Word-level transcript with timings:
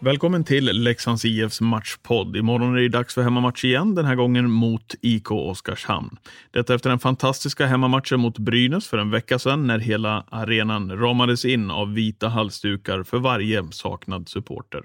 Välkommen 0.00 0.44
till 0.44 0.82
Leksands 0.82 1.24
IFs 1.24 1.60
matchpodd. 1.60 2.36
Imorgon 2.36 2.76
är 2.76 2.80
det 2.80 2.88
dags 2.88 3.14
för 3.14 3.22
hemmamatch 3.22 3.64
igen, 3.64 3.94
den 3.94 4.04
här 4.04 4.14
gången 4.14 4.50
mot 4.50 4.94
IK 5.02 5.30
Oskarshamn. 5.30 6.16
Detta 6.50 6.74
efter 6.74 6.90
den 6.90 6.98
fantastiska 6.98 7.66
hemmamatchen 7.66 8.20
mot 8.20 8.38
Brynäs 8.38 8.88
för 8.88 8.98
en 8.98 9.10
vecka 9.10 9.38
sedan 9.38 9.66
när 9.66 9.78
hela 9.78 10.24
arenan 10.30 10.98
ramades 10.98 11.44
in 11.44 11.70
av 11.70 11.94
vita 11.94 12.28
halsdukar 12.28 13.02
för 13.02 13.18
varje 13.18 13.68
saknad 13.70 14.28
supporter. 14.28 14.82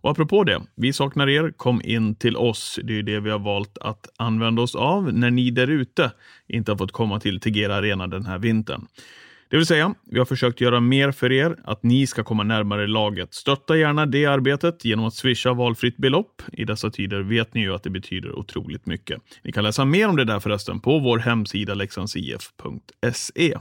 Och 0.00 0.10
apropå 0.10 0.44
det, 0.44 0.60
vi 0.74 0.92
saknar 0.92 1.28
er, 1.28 1.52
kom 1.56 1.82
in 1.84 2.14
till 2.14 2.36
oss. 2.36 2.78
Det 2.84 2.98
är 2.98 3.02
det 3.02 3.20
vi 3.20 3.30
har 3.30 3.38
valt 3.38 3.78
att 3.78 4.08
använda 4.16 4.62
oss 4.62 4.74
av 4.74 5.12
när 5.12 5.30
ni 5.30 5.50
där 5.50 5.70
ute 5.70 6.12
inte 6.48 6.72
har 6.72 6.76
fått 6.78 6.92
komma 6.92 7.20
till 7.20 7.40
Tegera 7.40 7.76
Arena 7.76 8.06
den 8.06 8.26
här 8.26 8.38
vintern. 8.38 8.86
Det 9.50 9.56
vill 9.56 9.66
säga, 9.66 9.94
vi 10.10 10.18
har 10.18 10.26
försökt 10.26 10.60
göra 10.60 10.80
mer 10.80 11.12
för 11.12 11.32
er, 11.32 11.56
att 11.64 11.82
ni 11.82 12.06
ska 12.06 12.24
komma 12.24 12.42
närmare 12.42 12.86
laget. 12.86 13.34
Stötta 13.34 13.76
gärna 13.76 14.06
det 14.06 14.26
arbetet 14.26 14.84
genom 14.84 15.04
att 15.04 15.14
swisha 15.14 15.52
valfritt 15.52 15.96
belopp. 15.96 16.42
I 16.52 16.64
dessa 16.64 16.90
tider 16.90 17.20
vet 17.20 17.54
ni 17.54 17.60
ju 17.60 17.74
att 17.74 17.82
det 17.82 17.90
betyder 17.90 18.38
otroligt 18.38 18.86
mycket. 18.86 19.20
Ni 19.42 19.52
kan 19.52 19.64
läsa 19.64 19.84
mer 19.84 20.08
om 20.08 20.16
det 20.16 20.24
där 20.24 20.40
förresten 20.40 20.80
på 20.80 20.98
vår 20.98 21.18
hemsida 21.18 21.74
leksandsif.se. 21.74 23.54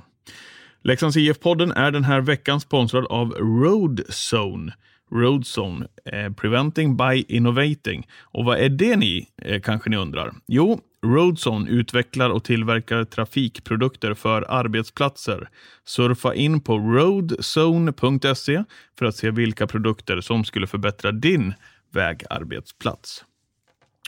Leksands 0.84 1.18
IF-podden 1.18 1.72
är 1.72 1.92
den 1.92 2.04
här 2.04 2.22
veckan 2.22 2.62
sponsrad 2.62 3.06
av 3.06 3.32
Roadzone. 3.32 4.74
Roadzone, 5.12 5.88
eh, 6.06 6.34
Preventing 6.34 6.98
by 6.98 7.26
Innovating. 7.28 8.08
Och 8.22 8.46
vad 8.46 8.60
är 8.60 8.70
det 8.70 8.96
ni, 8.96 9.28
eh, 9.42 9.62
kanske 9.62 9.90
ni 9.90 9.98
undrar? 9.98 10.34
Jo, 10.48 10.82
Roadzone 11.06 11.70
utvecklar 11.70 12.30
och 12.30 12.44
tillverkar 12.44 13.04
trafikprodukter 13.04 14.14
för 14.14 14.46
arbetsplatser. 14.50 15.50
Surfa 15.86 16.36
in 16.36 16.62
på 16.62 16.78
roadzone.se 16.78 18.64
för 19.00 19.06
att 19.06 19.16
se 19.16 19.32
vilka 19.32 19.68
produkter 19.68 20.22
som 20.22 20.46
skulle 20.46 20.68
förbättra 20.68 21.12
din 21.12 21.54
vägarbetsplats. 21.92 23.26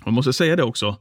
Jag 0.06 0.14
måste 0.14 0.34
säga 0.34 0.56
det 0.56 0.64
också, 0.64 0.98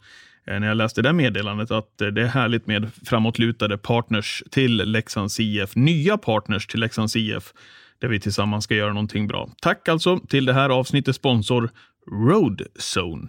eh, 0.47 0.61
när 0.61 0.67
jag 0.67 0.77
läste 0.77 1.03
det 1.03 1.13
meddelandet, 1.13 1.71
att 1.71 2.01
eh, 2.01 2.09
det 2.09 2.23
är 2.23 2.27
härligt 2.27 2.67
med 2.67 2.91
framåtlutade 3.05 3.79
partners 3.79 4.43
till 4.51 4.77
Leksands 4.77 5.41
IF. 5.41 5.77
Nya 5.77 6.19
partners 6.19 6.67
till 6.67 6.81
Leksands 6.81 7.17
IF, 7.17 7.53
där 8.01 8.09
vi 8.09 8.21
tillsammans 8.21 8.65
ska 8.65 8.75
göra 8.75 8.93
någonting 8.93 9.27
bra. 9.27 9.49
Tack 9.63 9.89
alltså 9.89 10.19
till 10.19 10.45
det 10.45 10.53
här 10.53 10.71
avsnittets 10.71 11.19
sponsor 11.19 11.71
Roadzone. 12.11 13.29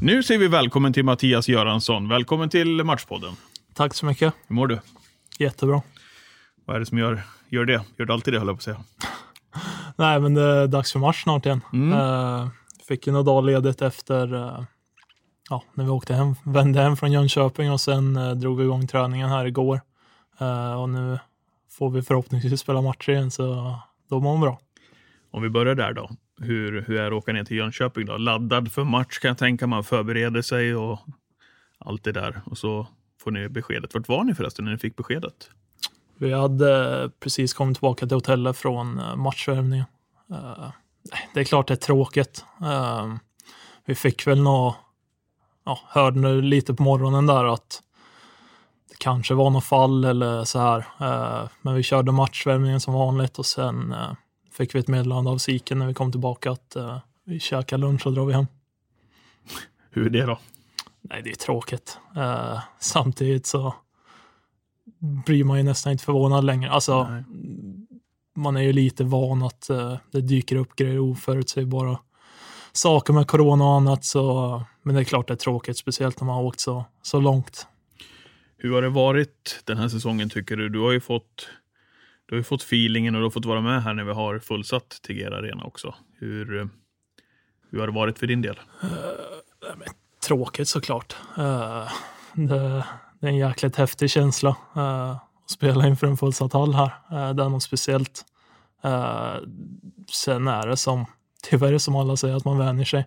Nu 0.00 0.22
säger 0.22 0.40
vi 0.40 0.48
välkommen 0.48 0.92
till 0.92 1.04
Mattias 1.04 1.48
Göransson. 1.48 2.08
Välkommen 2.08 2.48
till 2.48 2.84
Matchpodden. 2.84 3.32
Tack 3.74 3.94
så 3.94 4.06
mycket. 4.06 4.34
Hur 4.46 4.54
mår 4.54 4.66
du? 4.66 4.80
Jättebra. 5.38 5.82
Vad 6.64 6.76
är 6.76 6.80
det 6.80 6.86
som 6.86 6.98
gör, 6.98 7.22
gör 7.48 7.64
det? 7.64 7.82
Gör 7.96 8.06
det 8.06 8.12
alltid 8.12 8.34
det, 8.34 8.38
höll 8.38 8.48
jag 8.48 8.56
på 8.56 8.58
att 8.58 8.62
säga. 8.62 8.80
Nej, 9.96 10.20
men 10.20 10.34
det 10.34 10.42
är 10.42 10.66
dags 10.66 10.92
för 10.92 10.98
match 10.98 11.22
snart 11.22 11.46
igen. 11.46 11.60
Mm. 11.72 11.98
Eh, 11.98 12.48
fick 12.88 13.06
ju 13.06 13.12
några 13.12 13.24
dagar 13.24 13.42
ledigt 13.42 13.82
efter 13.82 14.34
eh, 14.34 14.64
ja, 15.50 15.62
när 15.74 15.84
vi 15.84 15.90
åkte 15.90 16.14
hem, 16.14 16.34
vände 16.44 16.82
hem 16.82 16.96
från 16.96 17.12
Jönköping 17.12 17.72
och 17.72 17.80
sen 17.80 18.16
eh, 18.16 18.30
drog 18.30 18.58
vi 18.58 18.64
igång 18.64 18.86
träningen 18.86 19.28
här 19.28 19.44
igår. 19.44 19.80
Och 20.78 20.88
nu 20.88 21.18
får 21.70 21.90
vi 21.90 22.02
förhoppningsvis 22.02 22.60
spela 22.60 22.82
matcher 22.82 23.10
igen, 23.10 23.30
så 23.30 23.78
då 24.10 24.20
mår 24.20 24.32
man 24.32 24.40
bra. 24.40 24.60
Om 25.30 25.42
vi 25.42 25.50
börjar 25.50 25.74
där 25.74 25.92
då. 25.92 26.10
Hur, 26.40 26.82
hur 26.82 26.96
är 26.96 27.02
det 27.02 27.06
att 27.06 27.12
åka 27.22 27.32
ner 27.32 27.44
till 27.44 27.56
Jönköping 27.56 28.06
då? 28.06 28.16
Laddad 28.16 28.72
för 28.72 28.84
match 28.84 29.18
kan 29.18 29.28
jag 29.28 29.38
tänka 29.38 29.66
mig. 29.66 29.82
Förbereder 29.82 30.42
sig 30.42 30.74
och 30.74 30.98
allt 31.78 32.04
det 32.04 32.12
där. 32.12 32.40
Och 32.44 32.58
så 32.58 32.86
får 33.20 33.30
ni 33.30 33.48
beskedet. 33.48 33.94
Vart 33.94 34.08
var 34.08 34.24
ni 34.24 34.34
förresten 34.34 34.64
när 34.64 34.72
ni 34.72 34.78
fick 34.78 34.96
beskedet? 34.96 35.50
Vi 36.18 36.32
hade 36.32 37.10
precis 37.20 37.54
kommit 37.54 37.76
tillbaka 37.76 38.06
till 38.06 38.16
hotellet 38.16 38.56
från 38.56 38.98
eh, 38.98 39.16
matchvärmningen. 39.16 39.86
Eh, 40.30 40.70
det 41.34 41.40
är 41.40 41.44
klart 41.44 41.68
det 41.68 41.74
är 41.74 41.76
tråkigt. 41.76 42.44
Eh, 42.62 43.14
vi 43.84 43.94
fick 43.94 44.26
väl 44.26 44.42
nå, 44.42 44.76
ja, 45.64 45.78
hörde 45.88 46.34
lite 46.34 46.74
på 46.74 46.82
morgonen 46.82 47.26
där 47.26 47.44
att 47.44 47.82
kanske 49.00 49.34
var 49.34 49.50
något 49.50 49.64
fall 49.64 50.04
eller 50.04 50.44
så 50.44 50.58
här. 50.58 50.78
Eh, 50.78 51.48
men 51.62 51.74
vi 51.74 51.82
körde 51.82 52.12
matchvärmningen 52.12 52.80
som 52.80 52.94
vanligt 52.94 53.38
och 53.38 53.46
sen 53.46 53.92
eh, 53.92 54.12
fick 54.52 54.74
vi 54.74 54.78
ett 54.78 54.88
meddelande 54.88 55.30
av 55.30 55.38
Siken 55.38 55.78
när 55.78 55.86
vi 55.86 55.94
kom 55.94 56.10
tillbaka 56.10 56.50
att 56.50 56.76
eh, 56.76 56.98
vi 57.24 57.40
käkar 57.40 57.78
lunch 57.78 58.06
och 58.06 58.12
drar 58.12 58.24
vi 58.24 58.32
hem. 58.32 58.46
Hur 59.90 60.06
är 60.06 60.10
det 60.10 60.26
då? 60.26 60.38
Nej, 61.00 61.22
det 61.22 61.30
är 61.30 61.34
tråkigt. 61.34 61.98
Samtidigt 62.78 63.46
så 63.46 63.74
blir 64.98 65.44
man 65.44 65.58
ju 65.58 65.62
nästan 65.62 65.92
inte 65.92 66.04
förvånad 66.04 66.44
längre. 66.44 66.70
Alltså, 66.70 67.04
Nej. 67.04 67.24
man 68.36 68.56
är 68.56 68.60
ju 68.60 68.72
lite 68.72 69.04
van 69.04 69.42
att 69.42 69.70
det 70.10 70.20
dyker 70.20 70.56
upp 70.56 70.76
grejer 70.76 70.98
oförutsägbara 70.98 71.98
saker 72.72 73.12
med 73.12 73.26
corona 73.26 73.64
och 73.64 73.74
annat. 73.74 74.04
Så, 74.04 74.62
men 74.82 74.94
det 74.94 75.00
är 75.00 75.04
klart 75.04 75.28
det 75.28 75.34
är 75.34 75.36
tråkigt, 75.36 75.78
speciellt 75.78 76.20
när 76.20 76.26
man 76.26 76.36
har 76.36 76.42
åkt 76.42 76.60
så, 76.60 76.84
så 77.02 77.20
långt. 77.20 77.66
Hur 78.62 78.74
har 78.74 78.82
det 78.82 78.88
varit 78.88 79.62
den 79.64 79.78
här 79.78 79.88
säsongen 79.88 80.30
tycker 80.30 80.56
du? 80.56 80.68
Du 80.68 80.80
har 80.80 80.92
ju 80.92 81.00
fått, 81.00 81.48
du 82.26 82.34
har 82.34 82.38
ju 82.38 82.42
fått 82.42 82.62
feelingen 82.62 83.14
och 83.14 83.20
du 83.20 83.24
har 83.24 83.30
fått 83.30 83.44
vara 83.44 83.60
med 83.60 83.82
här 83.82 83.94
när 83.94 84.04
vi 84.04 84.12
har 84.12 84.38
fullsatt 84.38 85.00
Tegera 85.02 85.36
Arena 85.36 85.64
också. 85.64 85.94
Hur, 86.18 86.68
hur 87.70 87.80
har 87.80 87.86
det 87.86 87.92
varit 87.92 88.18
för 88.18 88.26
din 88.26 88.42
del? 88.42 88.60
Eh, 88.82 88.88
tråkigt 90.26 90.68
såklart. 90.68 91.16
Uh, 91.38 91.88
det, 92.34 92.84
det 93.20 93.26
är 93.26 93.30
en 93.30 93.36
jäkligt 93.36 93.76
häftig 93.76 94.10
känsla 94.10 94.56
uh, 94.76 95.10
att 95.10 95.50
spela 95.50 95.86
inför 95.86 96.06
en 96.06 96.16
fullsatt 96.16 96.52
hall 96.52 96.74
här. 96.74 96.92
Uh, 97.12 97.34
det 97.34 97.42
är 97.42 97.48
något 97.48 97.62
speciellt. 97.62 98.24
Uh, 98.84 99.36
sen 100.10 100.48
är 100.48 100.66
det 100.66 100.76
som, 100.76 101.06
tyvärr 101.42 101.78
som 101.78 101.96
alla 101.96 102.16
säger, 102.16 102.36
att 102.36 102.44
man 102.44 102.58
vänjer 102.58 102.84
sig. 102.84 103.06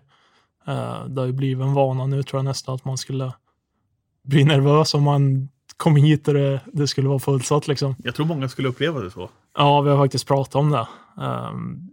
Uh, 0.68 1.06
det 1.06 1.20
har 1.20 1.26
ju 1.26 1.32
blivit 1.32 1.64
en 1.64 1.74
vana 1.74 2.06
nu 2.06 2.22
tror 2.22 2.38
jag 2.38 2.44
nästan 2.44 2.74
att 2.74 2.84
man 2.84 2.98
skulle 2.98 3.32
bli 4.24 4.44
nervös 4.44 4.94
om 4.94 5.02
man 5.02 5.48
kom 5.76 5.96
hit 5.96 6.28
och 6.28 6.34
det, 6.34 6.60
det 6.72 6.88
skulle 6.88 7.08
vara 7.08 7.18
fullsatt 7.18 7.68
liksom. 7.68 7.94
Jag 7.98 8.14
tror 8.14 8.26
många 8.26 8.48
skulle 8.48 8.68
uppleva 8.68 9.00
det 9.00 9.10
så. 9.10 9.30
Ja, 9.56 9.80
vi 9.80 9.90
har 9.90 10.04
faktiskt 10.04 10.28
pratat 10.28 10.54
om 10.54 10.70
det. 10.70 10.86
Um, 11.16 11.90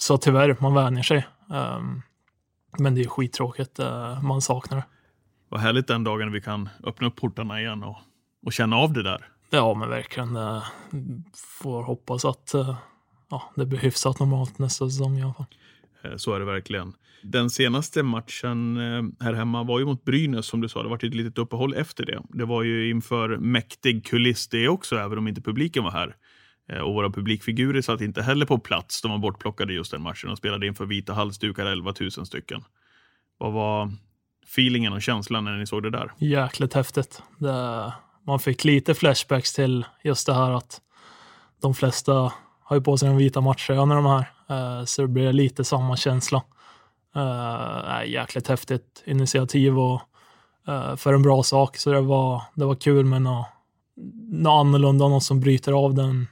så 0.00 0.18
tyvärr, 0.18 0.56
man 0.60 0.74
vänjer 0.74 1.02
sig. 1.02 1.26
Um, 1.50 2.02
men 2.78 2.94
det 2.94 3.00
är 3.00 3.08
skittråkigt. 3.08 3.80
Uh, 3.80 4.22
man 4.22 4.42
saknar 4.42 4.76
det. 4.76 4.84
Vad 5.48 5.60
härligt 5.60 5.86
den 5.86 6.04
dagen 6.04 6.32
vi 6.32 6.40
kan 6.40 6.68
öppna 6.84 7.06
upp 7.06 7.16
portarna 7.16 7.60
igen 7.60 7.82
och, 7.82 7.96
och 8.46 8.52
känna 8.52 8.76
av 8.76 8.92
det 8.92 9.02
där. 9.02 9.28
Ja, 9.50 9.74
men 9.74 9.88
verkligen. 9.88 10.36
Uh, 10.36 10.64
får 11.60 11.82
hoppas 11.82 12.24
att 12.24 12.52
uh, 12.54 12.74
ja, 13.30 13.42
det 13.54 13.66
blir 13.66 13.78
hyfsat 13.78 14.20
normalt 14.20 14.58
nästa 14.58 14.90
säsong 14.90 15.18
i 15.18 15.22
alla 15.22 15.34
fall. 15.34 15.46
Eh, 16.04 16.16
så 16.16 16.34
är 16.34 16.38
det 16.38 16.44
verkligen. 16.44 16.92
Den 17.22 17.50
senaste 17.50 18.02
matchen 18.02 18.76
eh, 18.76 19.24
här 19.24 19.32
hemma 19.32 19.62
var 19.62 19.78
ju 19.78 19.84
mot 19.84 20.04
Brynäs 20.04 20.46
som 20.46 20.60
du 20.60 20.68
sa. 20.68 20.82
Det 20.82 20.88
var 20.88 20.96
ett 20.96 21.14
litet 21.14 21.38
uppehåll 21.38 21.74
efter 21.74 22.06
det. 22.06 22.22
Det 22.28 22.44
var 22.44 22.62
ju 22.62 22.90
inför 22.90 23.36
mäktig 23.36 24.06
kuliss 24.06 24.48
det 24.48 24.68
också, 24.68 24.96
även 24.96 25.18
om 25.18 25.28
inte 25.28 25.40
publiken 25.40 25.84
var 25.84 25.90
här. 25.90 26.16
Eh, 26.68 26.78
och 26.78 26.94
våra 26.94 27.10
publikfigurer 27.10 27.82
satt 27.82 28.00
inte 28.00 28.22
heller 28.22 28.46
på 28.46 28.58
plats. 28.58 29.02
De 29.02 29.10
var 29.10 29.18
bortplockade 29.18 29.72
just 29.72 29.90
den 29.90 30.02
matchen 30.02 30.30
och 30.30 30.38
spelade 30.38 30.66
inför 30.66 30.86
vita 30.86 31.12
halsdukar 31.12 31.66
11 31.66 31.94
000 32.00 32.10
stycken. 32.10 32.64
Vad 33.38 33.52
var 33.52 33.92
feelingen 34.46 34.92
och 34.92 35.02
känslan 35.02 35.44
när 35.44 35.56
ni 35.56 35.66
såg 35.66 35.82
det 35.82 35.90
där? 35.90 36.12
Jäkligt 36.18 36.74
häftigt. 36.74 37.22
Det, 37.38 37.92
man 38.26 38.38
fick 38.38 38.64
lite 38.64 38.94
flashbacks 38.94 39.52
till 39.52 39.86
just 40.04 40.26
det 40.26 40.34
här 40.34 40.50
att 40.50 40.80
de 41.62 41.74
flesta 41.74 42.32
har 42.64 42.76
ju 42.76 42.82
på 42.82 42.98
sig 42.98 43.08
den 43.08 43.18
vita 43.18 43.40
matchtröjorna 43.40 43.94
de 43.94 44.06
här. 44.06 44.33
Eh, 44.50 44.84
så 44.84 45.02
det 45.02 45.08
blir 45.08 45.32
lite 45.32 45.64
samma 45.64 45.96
känsla. 45.96 46.42
Uh, 47.16 48.00
eh, 48.00 48.10
jäkligt 48.10 48.48
häftigt 48.48 49.02
initiativ 49.06 49.78
och 49.78 50.00
eh, 50.68 50.96
för 50.96 51.14
en 51.14 51.22
bra 51.22 51.42
sak. 51.42 51.76
Så 51.76 51.92
det 51.92 52.00
var, 52.00 52.42
det 52.54 52.64
var 52.64 52.74
kul 52.74 53.04
med 53.04 53.22
något, 53.22 53.46
något 54.30 54.60
annorlunda, 54.60 55.08
något 55.08 55.22
som 55.22 55.40
bryter 55.40 55.72
av 55.72 55.94
den, 55.94 56.26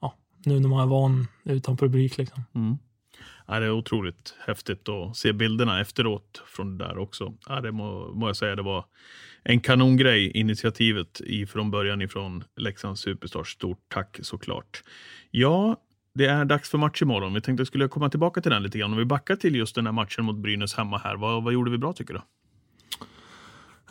ja, 0.00 0.14
nu 0.44 0.60
när 0.60 0.68
man 0.68 0.80
är 0.80 0.86
van 0.86 1.26
utan 1.44 1.76
publik. 1.76 2.18
Liksom. 2.18 2.44
Mm. 2.54 2.78
Ja, 3.46 3.60
det 3.60 3.66
är 3.66 3.70
otroligt 3.70 4.34
häftigt 4.46 4.88
att 4.88 5.16
se 5.16 5.32
bilderna 5.32 5.80
efteråt 5.80 6.42
från 6.46 6.78
det 6.78 6.84
där 6.84 6.98
också. 6.98 7.34
Ja, 7.48 7.60
det 7.60 7.72
må, 7.72 8.12
må 8.14 8.26
jag 8.28 8.36
säga, 8.36 8.56
det 8.56 8.62
var 8.62 8.84
en 9.42 9.60
kanongrej, 9.60 10.30
initiativet 10.30 11.20
ifrån 11.24 11.70
början 11.70 12.02
ifrån 12.02 12.44
Leksands 12.56 13.00
Superstars. 13.00 13.48
Stort 13.52 13.84
tack 13.88 14.18
såklart. 14.22 14.82
Ja, 15.30 15.76
det 16.14 16.26
är 16.26 16.44
dags 16.44 16.70
för 16.70 16.78
match 16.78 17.02
imorgon. 17.02 17.34
Vi 17.34 17.40
tänkte 17.40 17.66
skulle 17.66 17.88
komma 17.88 18.08
tillbaka 18.10 18.40
till 18.40 18.50
den 18.50 18.62
lite 18.62 18.78
grann. 18.78 18.92
Om 18.92 18.98
vi 18.98 19.04
backar 19.04 19.36
till 19.36 19.56
just 19.56 19.74
den 19.74 19.86
här 19.86 19.92
matchen 19.92 20.24
mot 20.24 20.36
Brynäs 20.36 20.74
hemma 20.74 20.98
här. 20.98 21.16
Vad, 21.16 21.44
vad 21.44 21.52
gjorde 21.52 21.70
vi 21.70 21.78
bra 21.78 21.92
tycker 21.92 22.14
du? 22.14 22.20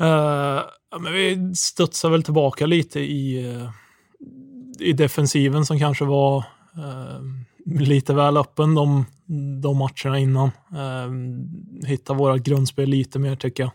Uh, 0.05 0.61
men 0.99 1.13
vi 1.13 1.55
studsar 1.55 2.09
väl 2.09 2.23
tillbaka 2.23 2.65
lite 2.65 2.99
i, 2.99 3.53
uh, 3.55 3.69
i 4.79 4.93
defensiven 4.93 5.65
som 5.65 5.79
kanske 5.79 6.05
var 6.05 6.37
uh, 6.77 7.21
lite 7.65 8.13
väl 8.13 8.37
öppen 8.37 8.75
de, 8.75 9.05
de 9.61 9.77
matcherna 9.77 10.19
innan. 10.19 10.51
hitta 11.85 12.13
våra 12.13 12.37
grundspel 12.37 12.89
lite 12.89 13.19
mer 13.19 13.35
tycker 13.35 13.63
jag. 13.63 13.71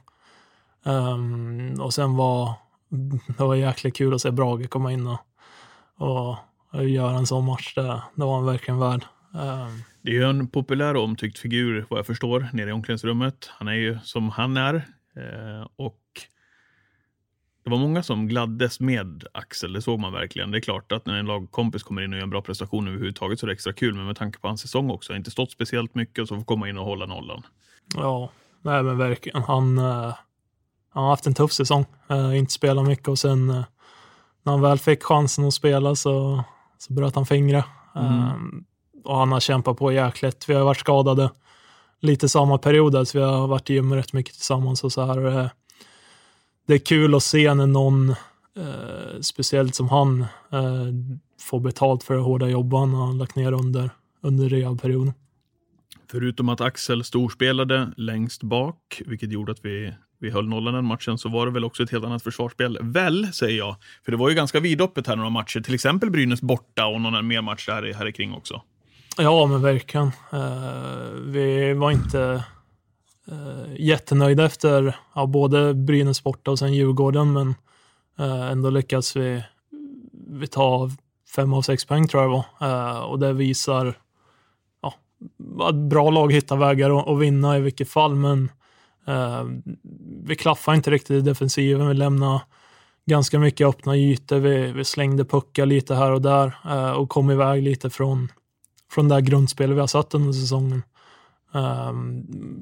Um, 0.95 1.81
och 1.81 1.95
sen 1.95 2.17
var 2.17 2.53
det 3.39 3.45
var 3.45 3.55
jäkligt 3.55 3.97
kul 3.97 4.15
att 4.15 4.21
se 4.21 4.31
Brage 4.31 4.71
komma 4.71 4.93
in 4.93 5.07
och, 5.07 5.19
och, 5.97 6.37
göra 6.83 7.17
en 7.17 7.27
sån 7.27 7.45
match. 7.45 7.75
Det, 7.75 7.83
det 8.15 8.25
var 8.25 8.35
han 8.37 8.47
verkligen 8.47 8.81
värd. 8.81 9.05
Um, 9.33 9.83
det 10.03 10.11
är 10.11 10.15
ju 10.15 10.25
en 10.25 10.49
populär 10.49 10.97
och 10.97 11.05
omtyckt 11.05 11.39
figur 11.39 11.87
vad 11.91 11.99
jag 11.99 12.07
förstår 12.07 12.49
nere 12.53 12.71
i 12.71 12.73
omklädningsrummet. 12.73 13.51
Han 13.51 13.69
är 13.69 13.73
ju 13.73 13.99
som 14.03 14.31
han 14.31 14.57
är. 14.57 14.75
Eh, 15.17 15.69
och 15.77 16.01
det 17.65 17.71
var 17.71 17.79
många 17.79 18.03
som 18.03 18.29
gladdes 18.29 18.81
med 18.81 19.25
Axel, 19.35 19.73
det 19.73 19.83
såg 19.83 20.01
man 20.01 20.13
verkligen. 20.13 20.51
Det 20.51 20.59
är 20.59 20.61
klart 20.61 20.93
att 20.93 21.07
när 21.07 21.15
en 21.15 21.27
lagkompis 21.27 21.83
kommer 21.83 22.03
in 22.03 22.13
och 22.13 22.17
gör 22.17 22.23
en 22.25 22.31
bra 22.31 22.43
prestation 22.43 22.89
överhuvudtaget 22.89 23.41
så 23.41 23.47
är 23.47 23.49
det 23.49 23.53
extra 23.53 23.73
kul, 23.73 23.95
men 23.95 24.07
med 24.07 24.17
tanke 24.17 24.39
på 24.39 24.49
hans 24.49 24.61
säsong 24.61 24.91
också, 24.91 25.15
inte 25.15 25.31
stått 25.31 25.51
speciellt 25.51 25.95
mycket 25.95 26.19
och 26.19 26.29
så 26.29 26.37
får 26.37 26.45
komma 26.45 26.69
in 26.69 26.79
och 26.79 26.85
hålla 26.85 27.07
nollan. 27.07 27.43
Ja, 27.97 28.31
nej 28.63 28.83
men 28.83 28.99
verkligen. 28.99 29.43
Han, 29.43 29.79
uh, 29.79 30.15
han 30.91 31.03
har 31.03 31.11
haft 31.11 31.27
en 31.27 31.35
tuff 31.35 31.53
säsong, 31.53 31.87
uh, 32.11 32.39
inte 32.39 32.53
spelat 32.53 32.87
mycket 32.87 33.09
och 33.09 33.19
sen 33.19 33.47
när 33.47 34.53
han 34.53 34.61
väl 34.61 34.79
fick 34.79 35.03
chansen 35.03 35.45
att 35.45 35.55
spela 35.55 35.95
så, 35.95 36.45
så 36.87 36.93
bröt 36.93 37.15
han 37.15 37.27
fingret. 37.27 37.65
Mm 37.97 38.65
och 39.05 39.17
han 39.17 39.33
har 39.33 39.41
kämpat 39.41 39.77
på 39.77 39.93
jäkligt. 39.93 40.49
Vi 40.49 40.55
har 40.55 40.65
varit 40.65 40.81
skadade 40.81 41.31
lite 42.01 42.29
samma 42.29 42.59
period, 42.59 43.09
så 43.09 43.19
vi 43.19 43.25
har 43.25 43.47
varit 43.47 43.71
i 43.71 43.75
gym 43.75 43.95
rätt 43.95 44.13
mycket 44.13 44.35
tillsammans 44.35 44.85
och 44.85 44.93
så 44.93 45.05
här. 45.07 45.27
Eh, 45.27 45.49
det 46.67 46.75
är 46.75 46.79
kul 46.79 47.15
att 47.15 47.23
se 47.23 47.55
när 47.55 47.67
någon, 47.67 48.11
eh, 48.11 49.21
speciellt 49.21 49.75
som 49.75 49.89
han, 49.89 50.21
eh, 50.53 50.87
får 51.41 51.61
betalt 51.61 52.03
för 52.03 52.15
det 52.15 52.21
hårda 52.21 52.49
jobbet 52.49 52.79
han 52.79 52.95
har 52.95 53.13
lagt 53.13 53.37
ner 53.37 53.53
under, 53.53 53.91
under 54.21 54.49
rehabperioden. 54.49 55.13
Förutom 56.11 56.49
att 56.49 56.61
Axel 56.61 57.05
storspelade 57.05 57.93
längst 57.97 58.43
bak, 58.43 59.03
vilket 59.07 59.33
gjorde 59.33 59.53
att 59.53 59.65
vi, 59.65 59.95
vi 60.25 60.31
höll 60.31 60.49
nollan 60.49 60.75
den 60.75 60.85
matchen, 60.85 61.19
så 61.19 61.29
var 61.29 61.47
det 61.47 61.53
väl 61.53 61.65
också 61.65 61.83
ett 61.83 61.91
helt 61.91 62.05
annat 62.05 62.23
försvarsspel. 62.23 62.79
Väl, 62.83 63.33
säger 63.33 63.59
jag. 63.59 63.77
För 64.05 64.13
det 64.13 64.19
var 64.19 64.29
ju 64.29 64.35
ganska 64.35 64.61
vidöppet 64.61 65.07
här 65.07 65.17
några 65.17 65.31
matcher, 65.31 65.61
till 65.61 65.75
exempel 65.75 66.11
Brynäs 66.11 66.43
borta 66.43 66.87
och 66.87 67.01
någon 67.01 67.27
mer 67.27 67.43
match 67.43 67.69
här, 67.69 67.93
här 67.93 68.11
kring 68.11 68.35
också. 68.35 68.63
Ja, 69.19 69.47
men 69.47 69.63
verkligen. 69.63 70.07
Uh, 70.33 71.11
vi 71.27 71.75
var 71.75 71.91
inte 71.91 72.45
uh, 73.33 73.75
jättenöjda 73.79 74.45
efter 74.45 74.97
ja, 75.15 75.27
både 75.27 75.75
Brynäs 75.75 76.25
borta 76.25 76.51
och 76.51 76.59
sen 76.59 76.75
Djurgården, 76.75 77.33
men 77.33 77.55
uh, 78.21 78.51
ändå 78.51 78.71
lyckades 78.71 79.17
vi, 79.17 79.43
vi 80.29 80.47
ta 80.47 80.91
fem 81.37 81.53
av 81.53 81.63
sex 81.63 81.85
poäng 81.85 82.09
tror 82.09 82.23
jag 82.23 82.31
det 82.31 82.45
var. 82.59 83.03
och 83.03 83.19
det 83.19 83.33
visar 83.33 83.99
ja, 84.83 84.95
att 85.61 85.75
bra 85.75 86.11
lag 86.11 86.33
hittar 86.33 86.57
vägar 86.57 86.99
att, 86.99 87.09
att 87.09 87.19
vinna 87.19 87.59
i 87.59 87.61
vilket 87.61 87.89
fall, 87.89 88.15
men 88.15 88.51
Eh, 89.07 89.45
vi 90.25 90.37
klaffar 90.37 90.75
inte 90.75 90.91
riktigt 90.91 91.11
i 91.11 91.21
defensiven. 91.21 91.89
Vi 91.89 91.95
lämnar 91.95 92.43
ganska 93.07 93.39
mycket 93.39 93.67
öppna 93.67 93.97
ytor. 93.97 94.39
Vi, 94.39 94.73
vi 94.73 94.85
slängde 94.85 95.25
puckar 95.25 95.67
lite 95.67 95.95
här 95.95 96.11
och 96.11 96.23
där 96.23 96.57
eh, 96.65 96.91
och 96.91 97.09
kom 97.09 97.31
iväg 97.31 97.63
lite 97.63 97.91
från 97.91 98.29
från 98.95 99.09
det 99.09 99.15
här 99.15 99.23
grundspelet 99.23 99.77
vi 99.77 99.81
har 99.81 99.87
satt 99.87 100.15
under 100.15 100.33
säsongen. 100.33 100.83
Eh, 101.55 101.93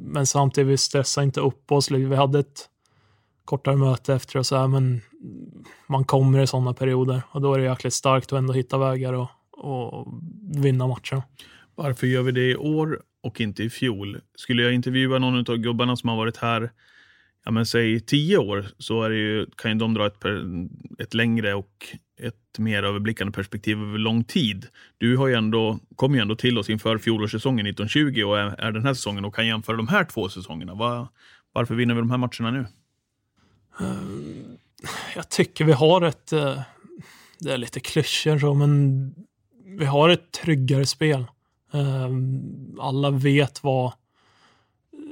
men 0.01 0.27
samtidigt, 0.27 0.71
vi 0.71 0.77
stressade 0.77 1.25
inte 1.25 1.41
upp 1.41 1.73
oss. 1.73 1.91
Liksom, 1.91 2.11
vi 2.11 2.17
hade 2.17 2.39
ett 2.39 2.69
kortare 3.45 3.77
möte 3.77 4.15
efter 4.15 4.39
och 4.39 4.47
så 4.47 4.57
här, 4.57 4.69
men 4.69 5.01
man 5.87 6.05
kommer 6.05 6.41
i 6.41 6.47
sådana 6.47 6.75
perioder 6.75 7.23
och 7.31 7.41
då 7.41 7.55
är 7.55 7.59
det 7.59 7.65
jäkligt 7.65 7.95
starkt 7.95 8.33
att 8.33 8.39
ändå 8.39 8.53
hitta 8.53 8.79
vägar 8.79 9.13
och, 9.13 9.29
och 9.51 10.07
vinna 10.55 10.87
matcher. 10.87 11.23
Varför 11.75 12.07
gör 12.07 12.23
vi 12.23 12.33
det 12.33 12.51
i 12.51 12.57
år 12.57 13.03
och 13.23 13.41
inte 13.41 13.63
i 13.63 13.71
fjol? 13.71 14.21
Skulle 14.35 14.63
jag 14.63 14.73
intervjua 14.73 15.19
någon 15.19 15.39
av 15.39 15.57
gubbarna 15.57 15.97
som 15.97 16.09
har 16.09 16.17
varit 16.17 16.37
här 16.37 16.71
ja, 17.45 17.51
men 17.51 17.67
säg 17.67 18.01
tio 18.01 18.39
år 18.39 18.67
så 18.79 19.03
är 19.03 19.11
det 19.11 19.17
ju, 19.17 19.47
kan 19.57 19.71
ju 19.71 19.79
de 19.79 19.95
dra 19.95 20.07
ett, 20.07 20.25
ett 20.99 21.15
längre 21.15 21.55
och 21.55 21.87
ett 22.21 22.59
mer 22.59 22.83
överblickande 22.83 23.33
perspektiv 23.33 23.79
över 23.79 23.99
lång 23.99 24.25
tid. 24.25 24.67
Du 24.99 25.17
har 25.17 25.29
ju 25.29 25.35
ändå, 25.35 25.79
kom 25.97 26.15
ju 26.15 26.21
ändå 26.21 26.37
till 26.37 26.59
oss 26.59 26.71
inför 26.71 26.99
fjolårssäsongen 26.99 27.67
1920 27.67 28.23
och 28.23 28.39
är, 28.39 28.61
är 28.61 28.73
den 28.73 28.87
här 28.87 28.95
säsongen 28.95 29.25
och 29.25 29.35
kan 29.35 29.47
jämföra 29.47 29.77
de 29.77 29.89
här 29.89 30.05
två 30.05 30.29
säsongerna. 30.29 30.75
Var, 30.75 31.09
varför 31.53 31.75
vinner 31.75 31.95
vi 31.95 32.01
de 32.01 32.11
här 32.11 32.19
matcherna 32.19 32.51
nu? 32.51 32.67
Eh, 33.81 33.97
jag 35.15 35.29
tycker 35.29 35.65
vi 35.65 35.73
har 35.73 36.03
ett, 36.03 36.33
eh, 36.33 36.61
det 37.39 37.53
är 37.53 37.59
lite 37.59 37.81
klyschor 37.81 38.39
så, 38.39 38.55
men 38.55 39.15
vi 39.79 39.85
har 39.85 40.09
ett 40.09 40.33
tryggare 40.33 40.87
spel. 40.87 41.25
Ehm, 41.73 42.77
alla 42.81 43.11
vet 43.11 43.65
vad 43.65 43.93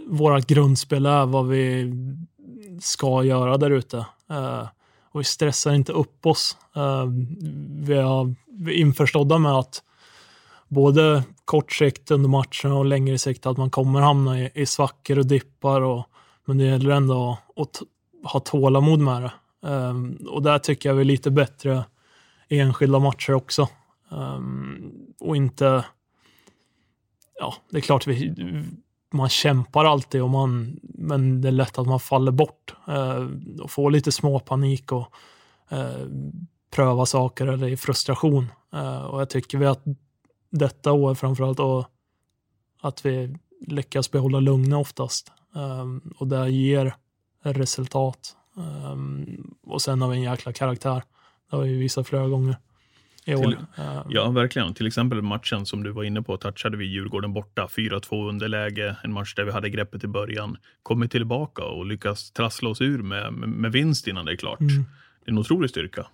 vårt 0.06 0.46
grundspel 0.46 1.06
är, 1.06 1.26
vad 1.26 1.48
vi 1.48 1.92
ska 2.80 3.24
göra 3.24 3.56
där 3.56 3.70
ute. 3.70 4.06
Ehm, 4.28 4.66
och 5.12 5.20
vi 5.20 5.24
stressar 5.24 5.72
inte 5.72 5.92
upp 5.92 6.26
oss. 6.26 6.56
Ehm, 6.74 7.36
vi, 7.84 7.94
är, 7.94 8.34
införstådda 8.70 9.38
med 9.38 9.52
att 9.52 9.82
både 10.68 11.22
kort 11.44 11.72
sikt 11.72 12.10
under 12.10 12.28
matchen 12.28 12.72
och 12.72 12.84
längre 12.84 13.18
sikt 13.18 13.46
att 13.46 13.56
man 13.56 13.70
kommer 13.70 14.00
hamna 14.00 14.40
i, 14.40 14.50
i 14.54 14.66
svackor 14.66 15.18
och 15.18 15.26
dippar. 15.26 15.80
Och, 15.80 16.06
men 16.44 16.58
det 16.58 16.64
gäller 16.64 16.90
ändå 16.90 17.38
att 17.56 17.82
ha 18.24 18.40
tålamod 18.40 19.00
med 19.00 19.22
det. 19.22 19.32
Um, 19.68 20.18
och 20.30 20.42
där 20.42 20.58
tycker 20.58 20.88
jag 20.88 20.96
vi 20.96 21.00
är 21.00 21.04
lite 21.04 21.30
bättre 21.30 21.84
i 22.48 22.58
enskilda 22.58 22.98
matcher 22.98 23.32
också. 23.32 23.68
Um, 24.08 24.92
och 25.20 25.36
inte... 25.36 25.84
Ja, 27.40 27.54
det 27.70 27.76
är 27.76 27.80
klart 27.80 28.06
vi 28.06 28.34
man 29.12 29.28
kämpar 29.28 29.84
alltid 29.84 30.22
och 30.22 30.30
man, 30.30 30.80
men 30.82 31.40
det 31.40 31.48
är 31.48 31.52
lätt 31.52 31.78
att 31.78 31.86
man 31.86 32.00
faller 32.00 32.32
bort 32.32 32.74
eh, 32.88 33.26
och 33.62 33.70
får 33.70 33.90
lite 33.90 34.12
småpanik 34.12 34.92
och 34.92 35.12
eh, 35.68 36.06
pröva 36.70 37.06
saker 37.06 37.46
eller 37.46 37.68
i 37.68 37.76
frustration. 37.76 38.46
Eh, 38.72 39.02
och 39.04 39.20
jag 39.20 39.30
tycker 39.30 39.58
vi 39.58 39.66
att 39.66 39.84
detta 40.50 40.92
år 40.92 41.14
framförallt 41.14 41.60
och 41.60 41.86
att 42.80 43.06
vi 43.06 43.36
lyckas 43.66 44.10
behålla 44.10 44.40
lugna 44.40 44.78
oftast 44.78 45.32
eh, 45.54 45.86
och 46.18 46.26
det 46.26 46.50
ger 46.50 46.94
resultat. 47.42 48.36
Eh, 48.56 48.96
och 49.66 49.82
sen 49.82 50.02
har 50.02 50.08
vi 50.08 50.16
en 50.16 50.22
jäkla 50.22 50.52
karaktär. 50.52 51.02
Det 51.50 51.56
har 51.56 51.62
vi 51.62 51.78
visat 51.78 52.08
flera 52.08 52.28
gånger 52.28 52.56
i 53.30 53.34
år. 53.34 53.42
Till, 53.42 53.56
eh, 53.78 54.02
ja, 54.08 54.30
verkligen. 54.30 54.74
Till 54.74 54.86
exempel 54.86 55.22
matchen 55.22 55.66
som 55.66 55.82
du 55.82 55.90
var 55.90 56.04
inne 56.04 56.22
på, 56.22 56.36
touchade 56.36 56.76
vi 56.76 56.84
Djurgården 56.84 57.32
borta, 57.32 57.66
4-2 57.66 58.28
underläge, 58.28 58.96
en 59.04 59.12
match 59.12 59.34
där 59.34 59.44
vi 59.44 59.52
hade 59.52 59.70
greppet 59.70 60.04
i 60.04 60.08
början, 60.08 60.56
kommit 60.82 61.10
tillbaka 61.10 61.64
och 61.64 61.86
lyckas 61.86 62.30
trassla 62.30 62.68
oss 62.68 62.80
ur 62.80 63.02
med, 63.02 63.32
med, 63.32 63.48
med 63.48 63.72
vinst 63.72 64.06
innan 64.06 64.24
det 64.24 64.32
är 64.32 64.36
klart. 64.36 64.60
Mm. 64.60 64.84
Det 65.24 65.30
är 65.30 65.32
en 65.32 65.38
otrolig 65.38 65.70
styrka. 65.70 66.06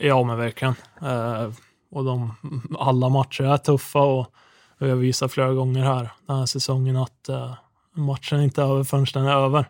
Ja, 0.00 0.24
men 0.24 0.38
verkligen. 0.38 0.74
Uh, 1.02 1.52
och 1.90 2.04
de, 2.04 2.34
alla 2.78 3.08
matcher 3.08 3.44
är 3.44 3.56
tuffa 3.56 4.00
och 4.00 4.34
vi 4.78 4.88
har 4.88 4.96
visat 4.96 5.32
flera 5.32 5.52
gånger 5.52 5.84
här 5.84 6.10
den 6.26 6.36
här 6.36 6.46
säsongen 6.46 6.96
att 6.96 7.26
uh, 7.30 7.54
matchen 7.94 8.40
inte 8.40 8.62
är 8.62 8.66
över 8.66 8.84
förrän 8.84 9.06
den 9.14 9.26
är 9.26 9.36
över. 9.36 9.64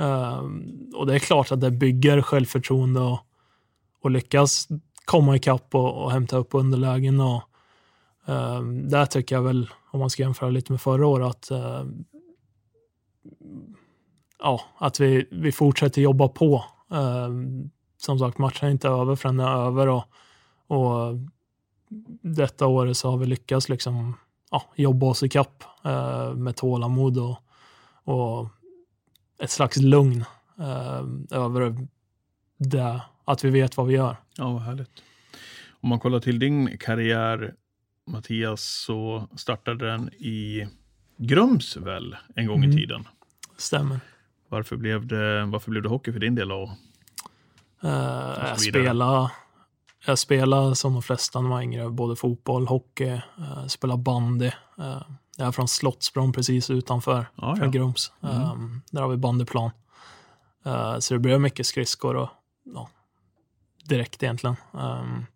Uh, 0.00 0.42
och 0.94 1.06
det 1.06 1.14
är 1.14 1.18
klart 1.18 1.52
att 1.52 1.60
det 1.60 1.70
bygger 1.70 2.22
självförtroende 2.22 3.00
och, 3.00 3.18
och 4.02 4.10
lyckas 4.10 4.68
komma 5.04 5.36
ikapp 5.36 5.74
och, 5.74 6.04
och 6.04 6.12
hämta 6.12 6.36
upp 6.36 6.48
underlägen. 6.54 7.20
Och, 7.20 7.42
eh, 8.26 8.62
där 8.62 9.06
tycker 9.06 9.34
jag 9.34 9.42
väl, 9.42 9.70
om 9.90 10.00
man 10.00 10.10
ska 10.10 10.22
jämföra 10.22 10.50
lite 10.50 10.72
med 10.72 10.80
förra 10.80 11.06
året, 11.06 11.26
att, 11.26 11.50
eh, 11.50 11.84
ja, 14.38 14.60
att 14.78 15.00
vi, 15.00 15.28
vi 15.30 15.52
fortsätter 15.52 16.02
jobba 16.02 16.28
på. 16.28 16.64
Eh, 16.90 17.28
som 17.96 18.18
sagt, 18.18 18.38
matchen 18.38 18.68
är 18.68 18.72
inte 18.72 18.88
över 18.88 19.16
förrän 19.16 19.36
den 19.36 19.46
är 19.46 19.66
över. 19.66 19.88
Och, 19.88 20.04
och 20.66 21.14
detta 22.22 22.66
året 22.66 22.96
så 22.96 23.10
har 23.10 23.18
vi 23.18 23.26
lyckats 23.26 23.68
liksom, 23.68 24.14
ja, 24.50 24.62
jobba 24.74 25.06
oss 25.06 25.22
ikapp 25.22 25.64
eh, 25.84 26.34
med 26.34 26.56
tålamod 26.56 27.18
och, 27.18 27.36
och 28.04 28.48
ett 29.38 29.50
slags 29.50 29.76
lugn 29.76 30.24
eh, 30.58 31.02
över 31.30 31.86
det 32.58 33.00
att 33.24 33.44
vi 33.44 33.50
vet 33.50 33.76
vad 33.76 33.86
vi 33.86 33.94
gör. 33.94 34.16
Ja, 34.36 34.52
vad 34.52 34.62
härligt. 34.62 35.02
Om 35.70 35.88
man 35.88 36.00
kollar 36.00 36.20
till 36.20 36.38
din 36.38 36.78
karriär, 36.78 37.54
Mattias, 38.06 38.62
så 38.86 39.28
startade 39.36 39.86
den 39.86 40.08
i 40.08 40.68
Grums 41.16 41.76
väl 41.76 42.16
en 42.34 42.46
gång 42.46 42.64
mm. 42.64 42.70
i 42.70 42.76
tiden? 42.76 43.08
Stämmer. 43.56 44.00
Varför 44.48 44.76
blev, 44.76 45.06
det, 45.06 45.44
varför 45.44 45.70
blev 45.70 45.82
det 45.82 45.88
hockey 45.88 46.12
för 46.12 46.20
din 46.20 46.34
del? 46.34 46.52
Och, 46.52 46.68
uh, 47.84 47.90
jag 48.48 48.60
spelade 48.60 49.30
jag 50.06 50.18
spelade 50.18 50.76
som 50.76 50.92
de 50.92 51.02
flesta 51.02 51.40
när 51.40 51.48
man 51.48 51.56
var 51.56 51.62
yngre, 51.62 51.90
både 51.90 52.16
fotboll, 52.16 52.66
hockey, 52.66 53.20
uh, 53.38 53.66
spelade 53.66 54.02
bandy. 54.02 54.50
Uh, 54.78 55.02
jag 55.36 55.48
är 55.48 55.52
från 55.52 55.68
Slottsbron 55.68 56.32
precis 56.32 56.70
utanför 56.70 57.26
ah, 57.36 57.56
ja. 57.60 57.66
Grums. 57.66 58.12
Um, 58.20 58.82
där 58.90 59.02
har 59.02 59.08
vi 59.08 59.16
bandyplan. 59.16 59.70
Eh, 60.64 60.98
så 60.98 61.14
det 61.14 61.20
blev 61.20 61.40
mycket 61.40 61.66
skridskor 61.66 62.16
och 62.16 62.28
ja, 62.74 62.88
direkt 63.84 64.22
egentligen. 64.22 64.56
Um, 64.72 65.26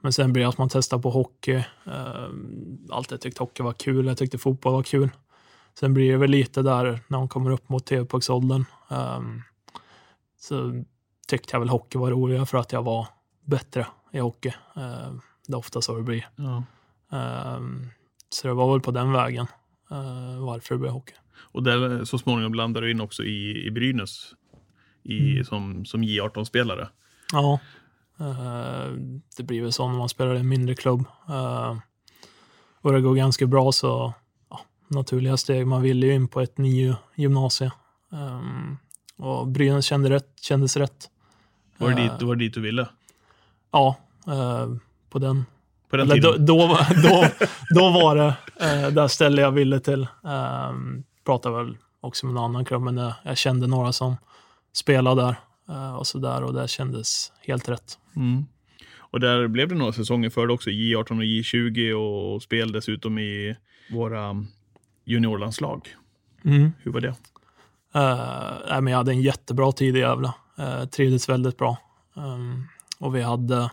men 0.00 0.12
sen 0.12 0.32
blev 0.32 0.44
det 0.44 0.48
att 0.48 0.58
man 0.58 0.68
testade 0.68 1.02
på 1.02 1.10
hockey. 1.10 1.62
Um, 1.84 2.88
alltid 2.90 3.20
tyckt 3.20 3.38
hockey 3.38 3.62
var 3.62 3.72
kul, 3.72 4.06
jag 4.06 4.18
tyckte 4.18 4.38
fotboll 4.38 4.72
var 4.72 4.82
kul. 4.82 5.10
Sen 5.80 5.94
blir 5.94 6.12
det 6.12 6.18
väl 6.18 6.30
lite 6.30 6.62
där 6.62 7.00
när 7.08 7.18
man 7.18 7.28
kommer 7.28 7.50
upp 7.50 7.68
mot 7.68 7.86
TV-pucksåldern. 7.86 8.64
Um, 8.88 9.42
så 10.40 10.84
tyckte 11.28 11.54
jag 11.54 11.60
väl 11.60 11.68
hockey 11.68 11.98
var 11.98 12.10
roligare 12.10 12.46
för 12.46 12.58
att 12.58 12.72
jag 12.72 12.82
var 12.82 13.06
bättre 13.44 13.86
i 14.12 14.18
hockey. 14.18 14.48
Uh, 14.76 15.14
det 15.46 15.52
är 15.52 15.58
ofta 15.58 15.80
så 15.80 15.96
det 15.96 16.02
blir. 16.02 16.28
Ja. 16.36 16.62
Um, 17.56 17.88
så 18.28 18.48
det 18.48 18.54
var 18.54 18.72
väl 18.72 18.80
på 18.80 18.90
den 18.90 19.12
vägen 19.12 19.46
uh, 19.92 20.44
varför 20.46 20.74
det 20.74 20.78
blev 20.78 20.92
hockey. 20.92 21.14
Och 21.52 21.62
där 21.62 22.04
så 22.04 22.18
småningom 22.18 22.54
landade 22.54 22.86
du 22.86 22.90
in 22.90 23.00
också 23.00 23.24
i, 23.24 23.66
i 23.66 23.70
Brynäs 23.70 24.34
i, 25.02 25.32
Mm. 25.32 25.44
som, 25.44 25.84
som 25.84 26.02
J18-spelare. 26.04 26.88
Ja, 27.32 27.60
uh, 28.20 28.96
det 29.36 29.42
blir 29.42 29.62
väl 29.62 29.72
så 29.72 29.88
när 29.88 29.98
man 29.98 30.08
spelar 30.08 30.34
i 30.34 30.38
en 30.38 30.48
mindre 30.48 30.74
klubb. 30.74 31.04
Uh, 31.30 31.78
och 32.80 32.92
det 32.92 33.00
går 33.00 33.14
ganska 33.14 33.46
bra 33.46 33.72
så 33.72 34.12
ja, 34.50 34.60
naturliga 34.88 35.36
steg. 35.36 35.66
Man 35.66 35.82
ville 35.82 36.06
ju 36.06 36.14
in 36.14 36.28
på 36.28 36.40
ett 36.40 36.58
nio 36.58 36.96
gymnasie. 37.14 37.72
Um, 38.10 38.78
och 39.16 39.46
Brynäs 39.46 39.84
kände 39.84 40.10
rätt, 40.10 40.32
kändes 40.40 40.76
rätt. 40.76 41.10
Var 41.78 41.90
det, 41.90 42.02
Eh, 42.02 42.12
dit, 42.12 42.22
var 42.22 42.34
det 42.34 42.44
dit 42.44 42.54
du 42.54 42.60
ville? 42.60 42.88
Ja, 43.72 43.96
eh, 44.26 44.68
på 45.10 45.18
den 45.18 45.46
På 45.90 45.96
den 45.96 46.10
Eller 46.10 46.22
då, 46.22 46.32
tiden? 46.32 46.46
då, 46.46 46.78
då, 47.02 47.28
då 47.70 47.90
var 47.90 48.16
det 48.16 48.34
eh, 48.60 48.88
där 48.88 49.08
ställe 49.08 49.42
jag 49.42 49.50
ville 49.50 49.80
till. 49.80 50.06
Um, 50.22 51.04
pratade 51.24 51.56
väl 51.56 51.76
också 52.00 52.26
med 52.26 52.32
en 52.32 52.44
annan 52.44 52.64
klubb, 52.64 52.82
men 52.82 52.98
eh, 52.98 53.12
jag 53.22 53.36
kände 53.36 53.66
några 53.66 53.92
som 53.92 54.16
spelade 54.72 55.22
där 55.22 55.28
eh, 55.28 55.36
och 55.98 56.06
så 56.06 56.18
där 56.18 56.42
och 56.42 56.54
det 56.54 56.68
kändes 56.68 57.32
helt 57.46 57.68
rätt. 57.68 57.98
Mm. 58.16 58.46
Och 58.96 59.20
där 59.20 59.48
blev 59.48 59.68
det 59.68 59.74
några 59.74 59.92
säsonger 59.92 60.30
för 60.30 60.46
det 60.46 60.52
också, 60.52 60.70
J18 60.70 61.10
och 61.10 61.24
J20 61.24 61.92
och, 61.92 62.34
och 62.34 62.42
spel 62.42 62.72
dessutom 62.72 63.18
i 63.18 63.56
våra 63.90 64.44
juniorlandslag. 65.04 65.88
Hur 66.82 66.92
var 66.92 67.00
det? 67.00 67.14
Eh, 67.94 68.52
nej, 68.68 68.80
men 68.80 68.86
jag 68.86 68.98
hade 68.98 69.12
en 69.12 69.22
jättebra 69.22 69.72
tid 69.72 69.96
i 69.96 69.98
Gävle. 69.98 70.32
Uh, 70.58 70.84
trivdes 70.84 71.28
väldigt 71.28 71.56
bra. 71.56 71.76
Um, 72.14 72.66
och 72.98 73.16
vi 73.16 73.22
hade, 73.22 73.70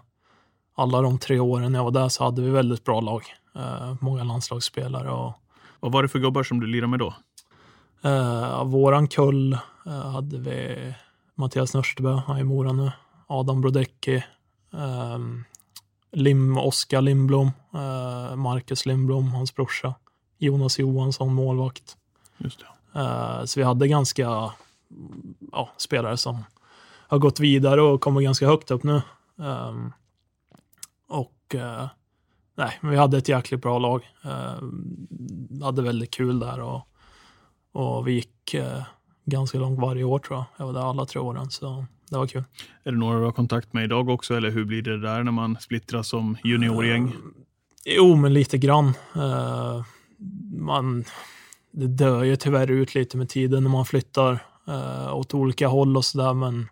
alla 0.76 1.02
de 1.02 1.20
tre 1.20 1.40
åren 1.40 1.74
jag 1.74 1.84
var 1.84 1.92
där 1.92 2.10
så 2.10 2.24
hade 2.24 2.42
vi 2.42 2.50
väldigt 2.50 2.84
bra 2.84 3.02
lag. 3.02 3.24
Eh, 3.56 3.96
många 4.02 4.24
landslagsspelare 4.24 5.12
och 5.12 5.34
Vad 5.80 5.92
var 5.92 6.04
det 6.04 6.10
för 6.10 6.20
gubbar 6.20 6.44
som 6.44 6.60
du 6.60 6.68
lirade 6.68 6.88
med 6.88 7.00
då? 7.00 7.14
Uh, 8.06 8.64
våran 8.64 9.08
kull 9.08 9.54
eh, 9.86 10.12
hade 10.12 10.38
vi 10.38 10.94
Mattias 11.36 11.74
Nörstebø, 11.74 12.12
han 12.12 12.36
är 12.36 12.42
i 12.42 12.44
Mora 12.44 12.72
nu. 12.72 12.92
Adam 13.28 13.62
Brodecki. 13.62 14.24
Um, 14.72 15.46
Lim, 16.12 16.58
Oskar 16.58 17.02
Lindblom. 17.02 17.52
eh, 17.74 18.36
Marcus 18.36 18.86
Lindblom, 18.86 19.32
hans 19.32 19.56
brorsa. 19.56 19.96
Jonas 20.38 20.80
Johansson, 20.80 21.34
målvakt. 21.34 21.98
Just. 22.38 22.62
Eh, 22.96 23.46
så 23.46 23.60
vi 23.60 23.64
hade 23.64 23.88
ganska 23.88 24.54
ja, 25.52 25.70
spelare 25.78 26.18
som 26.18 26.44
har 27.08 27.18
gått 27.18 27.40
vidare 27.40 27.82
och 27.82 28.02
kommer 28.02 28.22
ganska 28.22 28.48
högt 28.48 28.72
upp 28.72 28.84
nu. 28.84 29.02
Um, 29.36 29.94
och 31.08 31.56
eh, 31.56 31.88
nej, 32.56 32.78
men 32.82 32.92
vi 32.92 32.98
hade 32.98 33.18
ett 33.18 33.30
jäkligt 33.30 33.62
bra 33.62 33.80
lag. 33.80 34.12
Um, 34.24 35.08
hade 35.64 35.82
väldigt 35.82 36.12
kul 36.12 36.40
där 36.40 36.62
och, 36.62 36.88
och 37.72 38.08
vi 38.08 38.12
gick 38.12 38.54
eh, 38.54 38.84
ganska 39.26 39.58
långt 39.58 39.80
varje 39.80 40.04
år 40.04 40.20
tror 40.20 40.38
jag. 40.38 40.46
Jag 40.58 40.66
var 40.66 40.74
där 40.74 40.90
alla 40.90 41.06
tre 41.06 41.22
åren, 41.22 41.50
så 41.50 41.86
det 42.10 42.18
var 42.18 42.28
kul. 42.28 42.44
Är 42.84 42.92
det 42.92 42.98
några 42.98 43.20
du 43.20 43.26
har 43.26 43.32
kontakt 43.32 43.74
med 43.74 43.84
idag 43.84 44.10
också, 44.10 44.36
eller 44.36 44.50
hur 44.52 44.66
blir 44.66 44.82
det 44.82 45.02
där 45.02 45.24
när 45.24 45.32
man 45.32 45.58
splittras 45.60 46.08
som 46.08 46.38
juniorgäng? 46.44 47.14
Jo, 47.86 48.16
men 48.16 48.34
lite 48.34 48.58
grann. 48.58 48.94
Eh, 49.16 49.84
man, 50.58 51.04
det 51.72 51.88
dör 51.88 52.24
ju 52.24 52.36
tyvärr 52.36 52.72
ut 52.72 52.96
lite 52.96 53.18
med 53.18 53.30
tiden 53.30 53.64
när 53.64 53.70
man 53.70 53.86
flyttar 53.86 54.40
uh, 54.68 55.16
åt 55.16 55.34
olika 55.34 55.68
håll 55.68 55.98
och 55.98 56.06
sådär, 56.06 56.34
men 56.34 56.70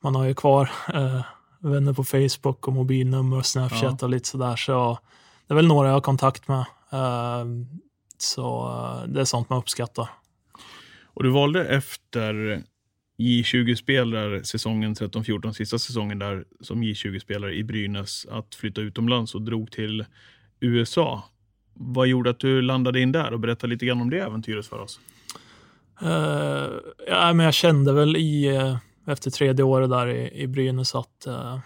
man 0.00 0.14
har 0.14 0.24
ju 0.24 0.34
kvar 0.34 0.70
eh, 0.94 1.20
vänner 1.58 1.92
på 1.92 2.04
Facebook 2.04 2.68
och 2.68 2.74
mobilnummer 2.74 3.36
och 3.36 3.46
Snapchat 3.46 3.82
Ja. 4.00 4.06
och 4.06 4.08
lite 4.08 4.28
sådär, 4.28 4.56
så 4.56 4.98
det 5.46 5.54
är 5.54 5.56
väl 5.56 5.66
några 5.66 5.88
jag 5.88 5.94
har 5.94 6.00
kontakt 6.00 6.48
med. 6.48 6.64
Så 8.18 8.68
det 9.06 9.20
är 9.20 9.24
sånt 9.24 9.50
man 9.50 9.58
uppskattar. 9.58 10.08
Och 11.14 11.22
du 11.22 11.30
valde 11.30 11.68
efter 11.68 12.62
J20-spelare 13.18 14.44
säsongen 14.44 14.94
13-14, 14.94 15.52
sista 15.52 15.78
säsongen 15.78 16.18
där 16.18 16.44
som 16.60 16.82
J20-spelare 16.82 17.54
i 17.54 17.64
Brynäs, 17.64 18.26
att 18.30 18.54
flytta 18.54 18.80
utomlands 18.80 19.34
och 19.34 19.42
drog 19.42 19.70
till 19.70 20.04
USA. 20.60 21.24
Vad 21.74 22.06
gjorde 22.06 22.30
att 22.30 22.40
du 22.40 22.62
landade 22.62 23.00
in 23.00 23.12
där 23.12 23.32
och 23.32 23.40
berätta 23.40 23.66
lite 23.66 23.86
grann 23.86 24.00
om 24.00 24.10
det 24.10 24.18
äventyret 24.18 24.66
för 24.66 24.78
oss? 24.78 25.00
Uh, 26.02 26.70
ja, 27.06 27.32
men 27.32 27.38
jag 27.38 27.54
kände 27.54 27.92
väl 27.92 28.16
i, 28.16 28.56
eh, 28.56 28.76
efter 29.06 29.30
tredje 29.30 29.64
året 29.64 29.90
där 29.90 30.06
i, 30.06 30.42
i 30.42 30.46
Brynäs 30.46 30.94
att, 30.94 31.26
uh, 31.28 31.58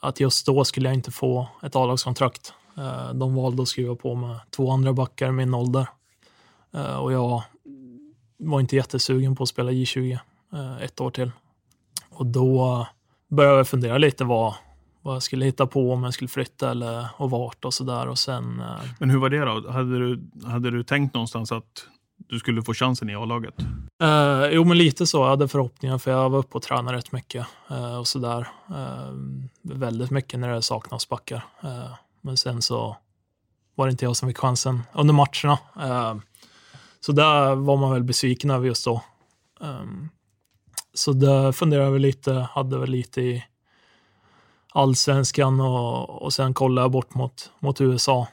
att 0.00 0.20
just 0.20 0.46
då 0.46 0.64
skulle 0.64 0.88
jag 0.88 0.94
inte 0.94 1.10
få 1.10 1.48
ett 1.62 1.76
A-lagskontrakt. 1.76 2.52
Uh, 2.78 3.14
de 3.14 3.34
valde 3.34 3.62
att 3.62 3.68
skriva 3.68 3.94
på 3.94 4.14
med 4.14 4.40
två 4.50 4.70
andra 4.70 4.92
backar 4.92 5.28
i 5.28 5.32
min 5.32 5.54
ålder. 5.54 5.86
Och 7.00 7.12
jag 7.12 7.42
var 8.36 8.60
inte 8.60 8.76
jättesugen 8.76 9.36
på 9.36 9.42
att 9.42 9.48
spela 9.48 9.70
J20 9.70 10.18
eh, 10.52 10.82
ett 10.82 11.00
år 11.00 11.10
till. 11.10 11.30
Och 12.10 12.26
då 12.26 12.86
började 13.28 13.56
jag 13.56 13.68
fundera 13.68 13.98
lite 13.98 14.24
vad, 14.24 14.54
vad 15.02 15.14
jag 15.14 15.22
skulle 15.22 15.44
hitta 15.44 15.66
på 15.66 15.92
om 15.92 16.04
jag 16.04 16.14
skulle 16.14 16.28
flytta 16.28 16.70
eller 16.70 17.08
och 17.16 17.30
vart 17.30 17.64
och 17.64 17.74
sådär. 17.74 18.06
Eh, 18.06 18.40
Men 18.98 19.10
hur 19.10 19.18
var 19.18 19.28
det 19.28 19.44
då? 19.44 19.70
Hade 19.70 19.98
du, 19.98 20.30
hade 20.44 20.70
du 20.70 20.82
tänkt 20.82 21.14
någonstans 21.14 21.52
att 21.52 21.86
du 22.28 22.38
skulle 22.38 22.62
få 22.62 22.74
chansen 22.74 23.10
i 23.10 23.14
A-laget? 23.14 23.54
Uh, 24.02 24.46
jo, 24.50 24.64
men 24.64 24.78
lite 24.78 25.06
så. 25.06 25.18
Jag 25.18 25.28
hade 25.28 25.48
förhoppningar 25.48 25.98
för 25.98 26.10
jag 26.10 26.30
var 26.30 26.38
uppe 26.38 26.56
och 26.56 26.62
tränade 26.62 26.96
rätt 26.96 27.12
mycket 27.12 27.46
uh, 27.70 27.98
och 27.98 28.06
sådär. 28.06 28.48
Uh, 28.70 29.12
väldigt 29.62 30.10
mycket 30.10 30.40
när 30.40 30.48
det 30.48 30.62
saknas 30.62 31.08
backar. 31.08 31.44
Uh, 31.64 31.94
men 32.20 32.36
sen 32.36 32.62
så 32.62 32.96
var 33.74 33.86
det 33.86 33.90
inte 33.90 34.04
jag 34.04 34.16
som 34.16 34.28
fick 34.28 34.38
chansen 34.38 34.82
under 34.92 35.14
matcherna. 35.14 35.58
Så 37.06 37.12
där 37.12 37.54
var 37.54 37.76
man 37.76 37.92
väl 37.92 38.04
besviken 38.04 38.50
över 38.50 38.66
just 38.66 38.84
då. 38.84 39.02
Um, 39.60 40.08
så 40.94 41.12
där 41.12 41.52
funderade 41.52 41.90
jag 41.90 42.00
lite, 42.00 42.48
hade 42.50 42.78
väl 42.78 42.90
lite 42.90 43.20
i 43.20 43.44
allsvenskan 44.72 45.60
och, 45.60 46.22
och 46.22 46.32
sen 46.32 46.54
kollade 46.54 46.84
jag 46.84 46.90
bort 46.90 47.14
mot, 47.14 47.50
mot 47.58 47.80
USA. 47.80 48.26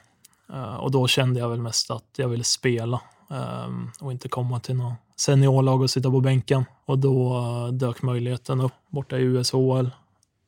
Uh, 0.50 0.56
eh, 0.56 0.74
och 0.74 0.90
då 0.90 1.06
kände 1.08 1.40
jag 1.40 1.48
väl 1.48 1.60
mest 1.60 1.90
att 1.90 2.04
jag 2.16 2.28
ville 2.28 2.44
spela 2.44 3.00
um, 3.28 3.90
och 4.00 4.12
inte 4.12 4.28
komma 4.28 4.60
till 4.60 4.76
något 4.76 4.94
seniorlag 5.16 5.82
och 5.82 5.90
sitta 5.90 6.10
på 6.10 6.20
bänken. 6.20 6.64
Och 6.84 6.98
då 6.98 7.38
uh, 7.38 7.72
dök 7.72 8.02
möjligheten 8.02 8.60
upp 8.60 8.74
borta 8.88 9.18
i 9.18 9.22
USHL 9.22 9.90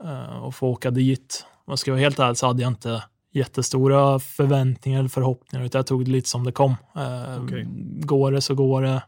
uh, 0.04 0.10
eh, 0.10 0.38
och 0.42 0.54
få 0.54 0.68
åka 0.68 0.90
dit. 0.90 1.46
Om 1.64 1.70
jag 1.72 1.78
ska 1.78 1.90
vara 1.90 2.00
helt 2.00 2.18
ärlig 2.18 2.38
så 2.38 2.46
hade 2.46 2.62
jag 2.62 2.70
inte 2.70 3.02
jättestora 3.36 4.18
förväntningar 4.18 4.98
eller 4.98 5.08
förhoppningar 5.08 5.64
utan 5.66 5.78
jag 5.78 5.86
tog 5.86 6.04
det 6.04 6.10
lite 6.10 6.28
som 6.28 6.44
det 6.44 6.52
kom. 6.52 6.70
Uh, 6.70 7.44
Okej. 7.44 7.66
Går 8.00 8.32
det 8.32 8.40
så 8.40 8.54
går 8.54 8.82
det. 8.82 9.02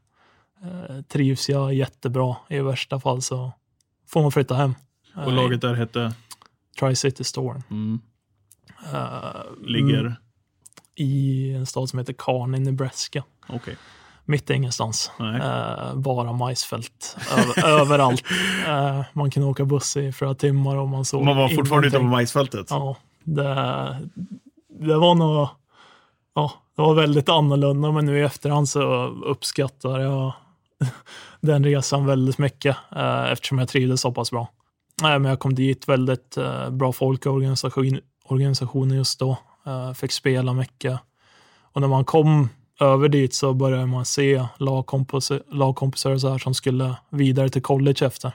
Uh, 0.64 1.02
trivs 1.02 1.48
jag 1.48 1.74
jättebra. 1.74 2.36
I 2.48 2.58
värsta 2.60 3.00
fall 3.00 3.22
så 3.22 3.52
får 4.08 4.22
man 4.22 4.32
flytta 4.32 4.54
hem. 4.54 4.74
Och 5.16 5.26
Uh, 5.28 5.34
laget 5.34 5.60
där 5.60 5.74
hette? 5.74 6.12
Tri-City 6.80 7.24
Storm. 7.24 7.62
Mm, 7.70 8.00
Uh, 8.92 9.66
ligger? 9.66 10.00
mm, 10.00 10.12
I 10.94 11.52
en 11.54 11.66
stad 11.66 11.88
som 11.88 11.98
heter 11.98 12.14
Kearney, 12.24 12.60
Nebraska. 12.60 13.24
Okej. 13.48 13.76
Mitt 14.24 14.50
ingenstans. 14.50 15.10
Nej. 15.18 15.40
Eh, 15.40 15.94
bara 15.94 16.32
majsfält 16.32 17.16
över, 17.36 17.66
överallt. 17.80 18.24
Eh, 18.66 19.02
man 19.12 19.30
kunde 19.30 19.48
åka 19.48 19.64
buss 19.64 19.96
i 19.96 20.12
flera 20.12 20.34
timmar 20.34 20.76
och 20.76 20.88
man 20.88 21.04
såg 21.04 21.24
Man 21.24 21.36
var 21.36 21.48
fortfarande 21.48 21.88
ute 21.88 21.96
på 21.98 22.04
majsfältet? 22.04 22.66
Ja, 22.70 22.96
det, 23.34 24.08
det 24.68 24.96
var 24.96 25.14
nog... 25.14 25.48
Ja, 26.34 26.52
det 26.76 26.82
var 26.82 26.94
väldigt 26.94 27.28
annorlunda, 27.28 27.92
men 27.92 28.06
nu 28.06 28.18
i 28.18 28.22
efterhand 28.22 28.68
så 28.68 28.82
uppskattar 29.06 30.00
jag 30.00 30.32
den 31.40 31.64
resan 31.64 32.06
väldigt 32.06 32.38
mycket 32.38 32.76
eh, 32.96 33.32
eftersom 33.32 33.58
jag 33.58 33.68
trivdes 33.68 34.00
så 34.00 34.12
pass 34.12 34.30
bra. 34.30 34.48
Nej, 35.02 35.18
men 35.18 35.28
jag 35.28 35.38
kom 35.38 35.54
dit, 35.54 35.88
väldigt 35.88 36.36
eh, 36.36 36.70
bra 36.70 36.92
folk 36.92 37.26
i 37.26 37.28
organisation, 37.28 38.00
organisationen 38.24 38.96
just 38.96 39.18
då. 39.18 39.36
Eh, 39.66 39.92
fick 39.92 40.12
spela 40.12 40.52
mycket. 40.52 41.00
Och 41.72 41.80
när 41.80 41.88
man 41.88 42.04
kom 42.04 42.48
över 42.80 43.08
dit 43.08 43.34
så 43.34 43.54
började 43.54 43.86
man 43.86 44.04
se 44.04 44.46
lagkompisar, 44.58 45.42
lagkompisar 45.50 46.10
och 46.10 46.20
så 46.20 46.28
här 46.28 46.38
som 46.38 46.54
skulle 46.54 46.94
vidare 47.10 47.48
till 47.48 47.62
college 47.62 48.06
efter. 48.06 48.32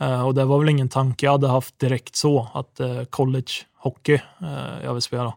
Eh, 0.00 0.26
och 0.26 0.34
det 0.34 0.44
var 0.44 0.58
väl 0.58 0.68
ingen 0.68 0.88
tanke 0.88 1.26
jag 1.26 1.32
hade 1.32 1.48
haft 1.48 1.78
direkt 1.78 2.16
så, 2.16 2.48
att 2.54 2.80
eh, 2.80 3.04
college 3.04 3.52
hockey 3.86 4.20
eh, 4.40 4.84
jag 4.84 4.92
vill 4.92 5.02
spela. 5.02 5.34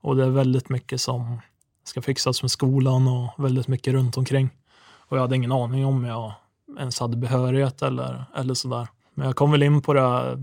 Och 0.00 0.16
det 0.16 0.24
är 0.24 0.30
väldigt 0.30 0.68
mycket 0.68 1.00
som 1.00 1.40
ska 1.84 2.02
fixas 2.02 2.42
med 2.42 2.50
skolan 2.50 3.08
och 3.08 3.44
väldigt 3.44 3.68
mycket 3.68 3.92
runt 3.92 4.16
omkring. 4.16 4.50
Och 5.08 5.16
jag 5.16 5.22
hade 5.22 5.36
ingen 5.36 5.52
aning 5.52 5.86
om 5.86 6.04
jag 6.04 6.32
ens 6.78 7.00
hade 7.00 7.16
behörighet 7.16 7.82
eller, 7.82 8.24
eller 8.36 8.54
sådär. 8.54 8.88
Men 9.14 9.26
jag 9.26 9.36
kom 9.36 9.50
väl 9.50 9.62
in 9.62 9.82
på 9.82 9.92
det, 9.92 10.38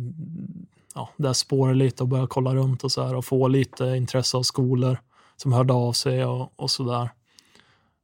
ja, 0.96 1.10
det 1.18 1.34
spåret 1.34 1.78
lite 1.78 2.04
och 2.04 2.10
började 2.10 2.28
kolla 2.28 2.56
runt 2.56 2.84
och 2.84 2.92
så 2.92 3.04
här 3.04 3.16
och 3.16 3.26
få 3.26 3.48
lite 3.48 3.86
intresse 3.86 4.38
av 4.38 4.44
skolor 4.44 4.98
som 5.38 5.54
hörde 5.54 5.74
av 5.74 5.94
sig 5.94 6.26
och, 6.26 6.54
och 6.56 6.72
sådär. 6.72 7.10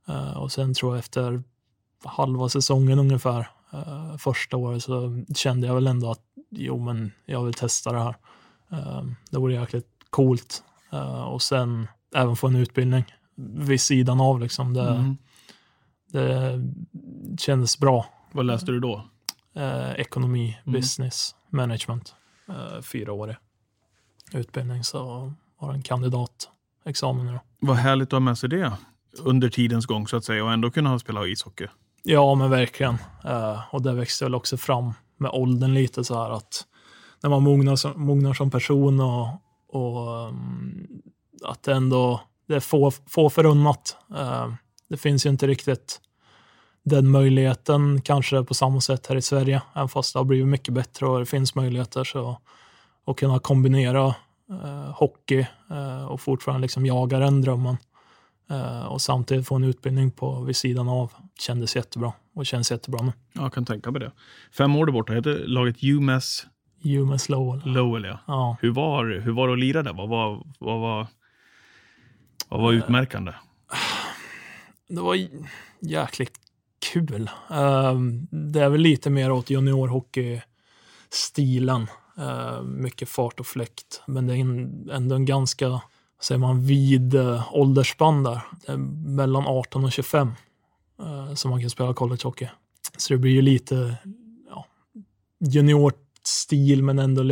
Uh, 0.10 0.38
och 0.38 0.52
sen 0.52 0.74
tror 0.74 0.92
jag 0.92 1.00
efter 1.00 1.44
halva 2.04 2.50
säsongen 2.50 3.00
ungefär, 3.00 3.48
uh, 3.74 4.18
första 4.18 4.58
året, 4.58 4.84
så 4.84 5.24
kände 5.36 5.68
jag 5.68 5.76
väl 5.76 5.88
ändå 5.88 6.12
att 6.12 6.22
jo, 6.50 6.80
men 6.80 7.12
jag 7.26 7.44
vill 7.44 7.54
testa 7.54 7.92
det 7.92 8.00
här. 8.00 8.16
Uh, 8.74 9.04
det 9.32 9.38
vore 9.38 9.54
jäkligt 9.54 9.88
coolt. 10.10 10.64
och 11.28 11.42
sen 11.42 11.88
även 12.16 12.36
få 12.36 12.48
en 12.48 12.56
utbildning 12.56 13.04
vid 13.36 13.82
sidan 13.82 14.22
av. 14.22 14.40
Liksom. 14.40 14.74
Det, 14.74 14.90
mm. 14.90 15.18
det 16.12 16.62
kändes 17.40 17.80
bra. 17.80 18.06
Vad 18.32 18.46
läste 18.46 18.72
du 18.72 18.80
då? 18.80 19.04
ekonomi, 19.96 20.58
mm. 20.66 20.80
business, 20.80 21.36
management. 21.50 22.16
fyraårig 22.82 23.36
utbildning, 24.34 24.84
så 24.84 25.34
har 25.58 25.74
en 25.74 25.82
kandidatexamen. 25.82 27.40
Vad 27.60 27.76
härligt 27.76 28.08
att 28.08 28.12
ha 28.12 28.20
med 28.20 28.38
sig 28.38 28.50
det 28.50 28.74
under 29.20 29.50
tidens 29.50 29.86
gång 29.86 30.08
så 30.08 30.18
att 30.18 30.26
säga 30.26 30.44
och 30.44 30.54
ändå 30.54 30.72
kunna 30.72 31.00
spela 31.00 31.28
ishockey. 31.28 31.68
Ja, 32.04 32.36
men 32.36 32.50
verkligen. 32.50 32.98
Uh, 33.26 33.74
och 33.76 33.82
det 33.82 33.94
växte 33.94 34.26
väl 34.26 34.36
också 34.36 34.58
fram 34.58 34.94
med 35.18 35.32
åldern 35.32 35.74
lite 35.74 36.04
så 36.04 36.24
här 36.24 36.30
att 36.30 36.66
när 37.24 37.30
man 37.30 37.44
mognar 37.44 37.76
som, 37.76 38.06
mognar 38.06 38.34
som 38.34 38.52
person 38.52 39.00
och, 39.00 39.28
och 39.68 40.28
um, 40.28 40.88
att 41.44 41.64
det 41.64 41.74
ändå 41.74 42.22
det 42.48 42.56
är 42.56 42.60
få, 42.60 42.92
få 42.92 43.30
förunnat. 43.30 43.98
Eh, 44.16 44.54
det 44.90 44.98
finns 44.98 45.26
ju 45.26 45.30
inte 45.30 45.48
riktigt 45.48 46.02
den 46.84 47.12
möjligheten 47.12 48.02
kanske 48.02 48.44
på 48.44 48.54
samma 48.54 48.82
sätt 48.82 49.08
här 49.08 49.16
i 49.16 49.22
Sverige, 49.22 49.62
även 49.74 49.90
fast 49.90 50.14
det 50.14 50.20
har 50.20 50.24
blivit 50.26 50.48
mycket 50.48 50.74
bättre 50.74 51.06
och 51.06 51.20
det 51.20 51.26
finns 51.26 51.56
möjligheter 51.56 52.04
så 52.04 52.42
att 53.06 53.16
kunna 53.16 53.40
kombinera 53.40 54.16
eh, 54.50 54.92
hockey 54.96 55.46
eh, 55.70 56.06
och 56.06 56.22
fortfarande 56.22 56.62
liksom 56.62 56.86
jaga 56.86 57.20
den 57.20 57.42
drömmen. 57.42 57.78
eh, 58.50 58.86
och 58.86 59.02
samtidigt 59.02 59.48
få 59.48 59.56
en 59.56 59.64
utbildning 59.64 60.12
på 60.12 60.42
vid 60.42 60.56
sidan 60.56 60.90
av 60.90 61.12
kändes 61.40 61.76
jättebra 61.76 62.14
och 62.36 62.46
känns 62.46 62.72
jättebra 62.72 63.02
nu. 63.02 63.12
Jag 63.34 63.54
kan 63.54 63.66
tänka 63.66 63.92
mig 63.92 64.00
det. 64.00 64.12
Fem 64.52 64.76
år 64.76 64.86
där 64.86 64.94
borta, 64.94 65.14
heter 65.14 65.44
laget 65.48 65.84
UMass? 65.84 66.48
UMass 66.96 67.30
Lowell. 67.30 67.62
Lowell, 67.66 68.04
ja. 68.04 68.20
ja. 68.28 68.58
Hur, 68.62 68.72
var, 68.72 69.06
hur 69.06 69.32
var 69.32 69.48
det 69.48 69.54
att 69.54 69.60
lira 69.60 69.84
där? 69.84 69.94
Vad 69.94 70.10
var, 70.10 70.44
vad 70.60 70.80
var, 70.80 71.08
vad 72.50 72.62
var 72.62 72.74
utmärkande? 72.74 73.34
Det 74.88 75.02
var 75.02 75.18
jäkligt 75.80 76.40
kul. 76.94 77.30
Uh, 77.52 78.00
det 78.32 78.60
är 78.60 78.70
väl 78.70 78.82
lite 78.82 79.10
mer 79.10 79.32
åt 79.32 79.50
juniorhockey-stilen. 79.50 81.88
Uh, 82.20 82.62
mycket 82.62 83.10
fart 83.10 83.40
och 83.40 83.48
fläkt, 83.48 84.02
men 84.08 84.28
det 84.28 84.34
är 84.34 84.40
ändå 84.96 85.16
en 85.16 85.26
ganska 85.26 85.82
säger 86.22 86.40
man, 86.40 86.66
vid 86.66 87.16
uh, 87.16 87.54
åldersspann 87.54 88.24
där. 88.24 88.42
mellan 89.16 89.48
18 89.48 89.86
och 89.86 89.92
25 89.92 90.32
uh, 91.02 91.34
som 91.34 91.52
man 91.52 91.62
kan 91.62 91.70
spela 91.70 91.94
college 91.94 92.22
hockey. 92.24 92.48
Så 92.98 93.14
det 93.14 93.18
blir 93.18 93.32
ju 93.32 93.42
lite 93.42 93.98
ja, 94.50 94.66
juniorstil 96.28 96.84
men 96.84 97.00
ändå 97.00 97.24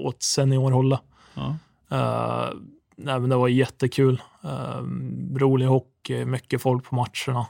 åt 0.00 0.22
seniorhållet. 0.22 1.00
Ja. 1.34 1.56
Uh, 1.92 2.60
nej, 2.96 3.20
men 3.20 3.30
det 3.30 3.36
var 3.36 3.48
jättekul. 3.48 4.22
Uh, 4.44 4.82
rolig 5.38 5.66
hockey, 5.66 6.24
mycket 6.24 6.62
folk 6.62 6.84
på 6.84 6.94
matcherna. 6.94 7.46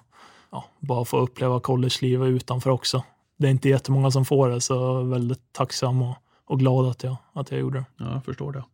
Ja, 0.51 0.65
bara 0.81 1.05
få 1.05 1.19
uppleva 1.19 1.61
collegelivet 1.61 2.29
utanför 2.29 2.71
också. 2.71 3.03
Det 3.39 3.47
är 3.47 3.51
inte 3.51 3.69
jättemånga 3.69 4.11
som 4.11 4.25
får 4.25 4.49
det, 4.49 4.61
så 4.61 5.03
väldigt 5.03 5.53
tacksam 5.53 6.03
och, 6.03 6.17
och 6.47 6.59
glad 6.59 6.87
att 6.87 7.03
jag, 7.03 7.17
att 7.33 7.51
jag 7.51 7.61
gjorde 7.61 7.79
det. 7.79 7.85
Ja, 7.97 8.13
jag 8.13 8.25
förstår 8.25 8.53
det. 8.53 8.65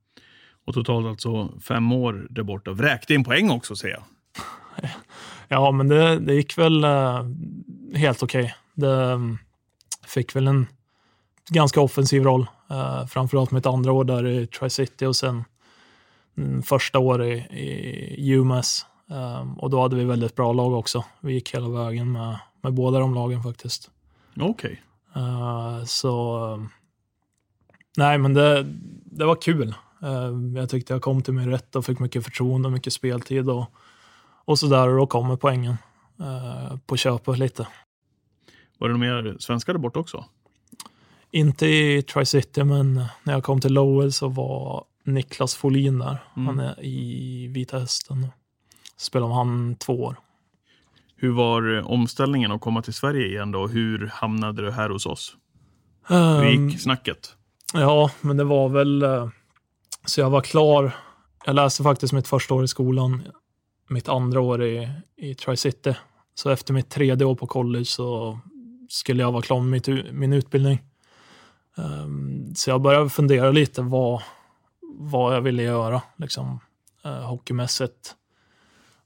Och 0.66 0.74
totalt 0.74 1.06
alltså 1.06 1.48
fem 1.60 1.92
år 1.92 2.26
där 2.30 2.42
borta. 2.42 2.72
Vräkte 2.72 3.14
in 3.14 3.24
poäng 3.24 3.50
också 3.50 3.76
ser 3.76 3.88
jag. 3.88 4.02
Ja, 5.52 5.70
men 5.70 5.88
det, 5.88 6.18
det 6.18 6.34
gick 6.34 6.58
väl 6.58 6.84
uh, 6.84 7.24
helt 7.94 8.22
okej. 8.22 8.42
Okay. 8.42 8.52
Det 8.74 9.12
um, 9.12 9.38
fick 10.06 10.36
väl 10.36 10.46
en 10.46 10.66
ganska 11.50 11.80
offensiv 11.80 12.22
roll. 12.22 12.46
Uh, 12.70 13.06
framförallt 13.06 13.50
mitt 13.50 13.66
andra 13.66 13.92
år 13.92 14.04
där 14.04 14.26
i 14.26 14.46
Tri-City 14.46 15.06
och 15.06 15.16
sen 15.16 15.44
mm, 16.38 16.62
första 16.62 16.98
år 16.98 17.24
i, 17.24 17.32
i 18.18 18.34
UMass. 18.34 18.86
Um, 19.06 19.58
och 19.58 19.70
då 19.70 19.82
hade 19.82 19.96
vi 19.96 20.04
väldigt 20.04 20.36
bra 20.36 20.52
lag 20.52 20.72
också. 20.72 21.04
Vi 21.20 21.32
gick 21.32 21.54
hela 21.54 21.68
vägen 21.68 22.12
med, 22.12 22.38
med 22.62 22.74
båda 22.74 22.98
de 22.98 23.14
lagen 23.14 23.42
faktiskt. 23.42 23.90
Okej. 24.40 24.82
Okay. 25.12 25.22
Uh, 25.22 25.84
så... 25.84 26.44
Um, 26.44 26.68
nej, 27.96 28.18
men 28.18 28.34
det, 28.34 28.66
det 29.04 29.24
var 29.24 29.34
kul. 29.34 29.74
Eh, 30.02 30.60
jag 30.60 30.70
tyckte 30.70 30.92
jag 30.92 31.02
kom 31.02 31.22
till 31.22 31.34
min 31.34 31.50
rätt 31.50 31.76
och 31.76 31.84
fick 31.84 31.98
mycket 31.98 32.24
förtroende 32.24 32.68
och 32.68 32.72
mycket 32.72 32.92
speltid 32.92 33.50
och, 33.50 33.66
och 34.44 34.58
där 34.70 34.88
Och 34.88 34.96
då 34.96 35.06
kommer 35.06 35.36
poängen 35.36 35.76
eh, 36.20 36.76
på 36.86 36.96
köpet 36.96 37.38
lite. 37.38 37.66
Var 38.78 38.88
det 38.88 38.96
några 38.96 39.22
mer 39.22 39.36
svenskar 39.38 39.72
där 39.72 39.80
borta 39.80 40.00
också? 40.00 40.24
Inte 41.30 41.66
i 41.66 42.02
Tri-City, 42.02 42.64
men 42.64 43.04
när 43.22 43.32
jag 43.32 43.44
kom 43.44 43.60
till 43.60 43.72
Lowell 43.72 44.12
så 44.12 44.28
var 44.28 44.84
Niklas 45.04 45.54
Folin 45.54 45.98
där. 45.98 46.18
Mm. 46.36 46.46
Han 46.46 46.58
är 46.58 46.84
i 46.84 47.46
Vita 47.46 47.78
Hästen. 47.78 48.26
Spelade 48.96 49.34
han 49.34 49.76
två 49.76 50.02
år. 50.02 50.16
Hur 51.16 51.30
var 51.30 51.82
omställningen 51.90 52.52
att 52.52 52.60
komma 52.60 52.82
till 52.82 52.94
Sverige 52.94 53.26
igen 53.26 53.52
då? 53.52 53.66
Hur 53.66 54.06
hamnade 54.06 54.62
du 54.62 54.70
här 54.70 54.90
hos 54.90 55.06
oss? 55.06 55.36
Hur 56.06 56.44
ehm, 56.44 56.68
gick 56.68 56.80
snacket? 56.80 57.36
Ja, 57.72 58.10
men 58.20 58.36
det 58.36 58.44
var 58.44 58.68
väl 58.68 59.02
eh, 59.02 59.28
så 60.06 60.20
jag 60.20 60.30
var 60.30 60.40
klar. 60.40 60.96
Jag 61.44 61.54
läste 61.54 61.82
faktiskt 61.82 62.12
mitt 62.12 62.28
första 62.28 62.54
år 62.54 62.64
i 62.64 62.68
skolan, 62.68 63.22
mitt 63.88 64.08
andra 64.08 64.40
år 64.40 64.62
i, 64.62 64.88
i 65.16 65.34
Tri-City. 65.34 65.94
Så 66.34 66.50
efter 66.50 66.74
mitt 66.74 66.90
tredje 66.90 67.26
år 67.26 67.34
på 67.34 67.46
college 67.46 67.84
så 67.84 68.38
skulle 68.88 69.22
jag 69.22 69.32
vara 69.32 69.42
klar 69.42 69.60
med 69.60 69.70
mitt, 69.70 70.12
min 70.12 70.32
utbildning. 70.32 70.78
Um, 71.84 72.54
så 72.54 72.70
jag 72.70 72.80
började 72.80 73.10
fundera 73.10 73.50
lite 73.50 73.82
vad, 73.82 74.22
vad 74.82 75.34
jag 75.34 75.40
ville 75.40 75.62
göra 75.62 76.02
liksom, 76.16 76.60
uh, 77.06 77.12
hockeymässigt. 77.12 78.14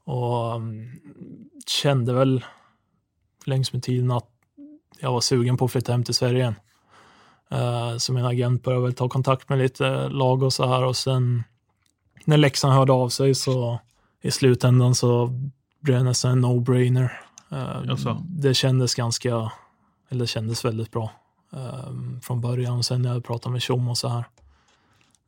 Och 0.05 0.55
um, 0.55 0.91
kände 1.67 2.13
väl 2.13 2.45
längs 3.45 3.73
med 3.73 3.83
tiden 3.83 4.11
att 4.11 4.29
jag 4.99 5.13
var 5.13 5.21
sugen 5.21 5.57
på 5.57 5.65
att 5.65 5.73
flytta 5.73 5.93
hem 5.93 6.05
till 6.05 6.15
Sverige 6.15 6.39
igen. 6.39 6.55
Uh, 7.53 7.99
så 7.99 8.13
min 8.13 8.25
agent 8.25 8.63
började 8.63 8.85
väl 8.85 8.95
ta 8.95 9.09
kontakt 9.09 9.49
med 9.49 9.59
lite 9.59 10.09
lag 10.09 10.43
och 10.43 10.53
så 10.53 10.67
här 10.67 10.85
och 10.85 10.97
sen 10.97 11.45
när 12.25 12.37
Leksand 12.37 12.75
hörde 12.75 12.93
av 12.93 13.09
sig 13.09 13.35
så 13.35 13.79
i 14.23 14.31
slutändan 14.31 14.95
så 14.95 15.31
blev 15.81 15.99
det 15.99 16.05
nästan 16.05 16.33
en 16.33 16.45
no-brainer. 16.45 17.11
Uh, 17.53 18.21
det 18.23 18.55
kändes 18.55 18.95
ganska, 18.95 19.53
eller 20.09 20.21
det 20.21 20.27
kändes 20.27 20.65
väldigt 20.65 20.91
bra 20.91 21.11
um, 21.55 22.21
från 22.23 22.41
början. 22.41 22.85
Sen 22.85 23.03
när 23.03 23.13
jag 23.13 23.25
pratade 23.25 23.53
med 23.53 23.63
Tjom 23.63 23.89
och 23.89 23.99
så 23.99 24.09
här 24.09 24.25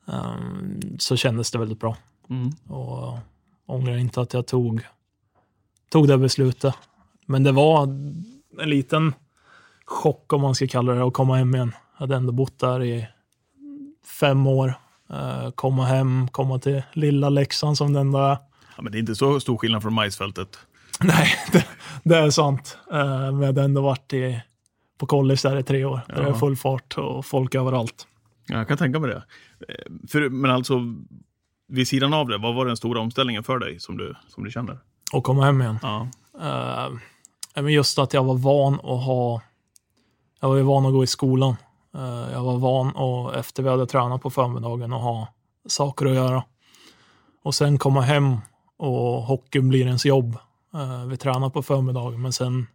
um, 0.05 0.79
så 0.99 1.15
kändes 1.15 1.51
det 1.51 1.57
väldigt 1.57 1.79
bra. 1.79 1.97
Mm. 2.29 2.51
Och 2.67 3.17
ångrar 3.65 3.97
inte 3.97 4.21
att 4.21 4.33
jag 4.33 4.47
tog, 4.47 4.81
tog 5.89 6.07
det 6.07 6.17
beslutet. 6.17 6.73
Men 7.25 7.43
det 7.43 7.51
var 7.51 7.83
en 8.61 8.69
liten 8.69 9.13
chock 9.85 10.33
om 10.33 10.41
man 10.41 10.55
ska 10.55 10.67
kalla 10.67 10.93
det 10.93 11.03
att 11.03 11.13
komma 11.13 11.35
hem 11.35 11.55
igen. 11.55 11.71
Jag 11.93 11.99
hade 11.99 12.15
ändå 12.15 12.31
bott 12.31 12.59
där 12.59 12.83
i 12.83 13.07
fem 14.19 14.47
år. 14.47 14.73
Uh, 15.11 15.49
komma 15.49 15.85
hem, 15.85 16.27
komma 16.27 16.59
till 16.59 16.83
lilla 16.93 17.29
Leksand 17.29 17.77
som 17.77 17.93
den 17.93 18.11
där. 18.11 18.37
Ja, 18.75 18.81
men 18.81 18.91
det 18.91 18.97
är 18.97 18.99
inte 18.99 19.15
så 19.15 19.39
stor 19.39 19.57
skillnad 19.57 19.81
från 19.81 19.93
majsfältet. 19.93 20.57
Nej, 20.99 21.27
det, 21.51 21.65
det 22.03 22.17
är 22.17 22.29
sant. 22.29 22.77
Uh, 22.91 22.97
men 23.31 23.39
jag 23.39 23.45
hade 23.45 23.63
ändå 23.63 23.81
varit 23.81 24.13
i, 24.13 24.41
på 24.97 25.05
college 25.05 25.39
där 25.43 25.57
i 25.57 25.63
tre 25.63 25.85
år. 25.85 26.01
Ja. 26.07 26.15
Det 26.15 26.29
är 26.29 26.33
full 26.33 26.55
fart 26.55 26.97
och 26.97 27.25
folk 27.25 27.55
överallt. 27.55 28.07
Ja, 28.47 28.57
jag 28.57 28.67
kan 28.67 28.77
tänka 28.77 28.99
mig 28.99 29.09
det. 29.09 29.23
Eh, 29.67 30.07
för, 30.11 30.29
men 30.29 30.51
alltså, 30.51 30.79
vid 31.67 31.87
sidan 31.87 32.13
av 32.13 32.27
det, 32.27 32.37
vad 32.37 32.55
var 32.55 32.65
den 32.65 32.77
stora 32.77 32.99
omställningen 32.99 33.43
för 33.43 33.59
dig 33.59 33.79
som 33.79 33.97
du, 33.97 34.15
som 34.27 34.43
du 34.43 34.51
känner? 34.51 34.79
Att 35.13 35.23
komma 35.23 35.45
hem 35.45 35.61
igen? 35.61 35.79
Ja. 35.81 36.07
Uh, 37.57 37.71
just 37.71 37.99
att 37.99 38.13
jag 38.13 38.23
var 38.23 38.35
van 38.35 38.73
att 38.73 39.05
ha... 39.05 39.41
Jag 40.39 40.49
var 40.49 40.55
ju 40.55 40.63
van 40.63 40.85
att 40.85 40.91
gå 40.93 41.03
i 41.03 41.07
skolan. 41.07 41.55
Eh, 41.95 42.31
jag 42.31 42.43
var 42.43 42.57
van 42.57 42.91
och 42.91 43.35
efter 43.35 43.63
vi 43.63 43.69
hade 43.69 43.87
tränat 43.87 44.21
på 44.21 44.29
förmiddagen 44.29 44.93
och 44.93 44.99
ha 44.99 45.27
saker 45.67 46.05
att 46.05 46.15
göra. 46.15 46.43
Och 47.43 47.55
sen 47.55 47.77
komma 47.77 48.01
hem 48.01 48.37
och 48.77 49.21
hockeyn 49.21 49.69
blir 49.69 49.85
ens 49.85 50.05
jobb. 50.05 50.37
Eh, 50.73 51.05
vi 51.05 51.17
tränar 51.17 51.49
på 51.49 51.63
förmiddagen 51.63 52.21
men 52.21 52.33
sen 52.33 52.67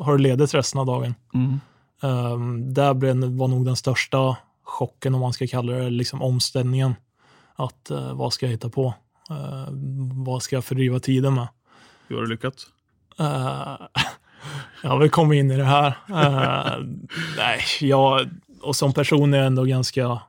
har 0.00 0.12
du 0.12 0.18
ledigt 0.18 0.54
resten 0.54 0.80
av 0.80 0.86
dagen. 0.86 1.14
Mm. 1.34 1.60
Um, 2.00 2.74
där 2.74 2.94
var 3.36 3.48
nog 3.48 3.64
den 3.64 3.76
största 3.76 4.36
chocken, 4.64 5.14
om 5.14 5.20
man 5.20 5.32
ska 5.32 5.46
kalla 5.46 5.72
det, 5.72 5.90
liksom 5.90 6.22
omställningen. 6.22 6.94
Att 7.56 7.90
uh, 7.90 8.12
vad 8.14 8.32
ska 8.32 8.46
jag 8.46 8.50
hitta 8.50 8.68
på? 8.68 8.94
Uh, 9.30 9.68
vad 10.24 10.42
ska 10.42 10.56
jag 10.56 10.64
fördriva 10.64 11.00
tiden 11.00 11.34
med? 11.34 11.48
Hur 12.08 12.16
har 12.16 12.22
du 12.22 12.28
lyckats? 12.28 12.66
Uh, 13.20 13.76
Jag 14.82 14.90
har 14.90 14.98
väl 14.98 15.10
kommit 15.10 15.36
in 15.36 15.50
i 15.50 15.56
det 15.56 15.64
här. 15.64 15.88
Uh, 16.08 16.86
nej, 17.36 17.60
jag, 17.80 18.28
och 18.62 18.76
som 18.76 18.92
person 18.92 19.34
är 19.34 19.38
jag 19.38 19.46
ändå 19.46 19.64
ganska... 19.64 20.20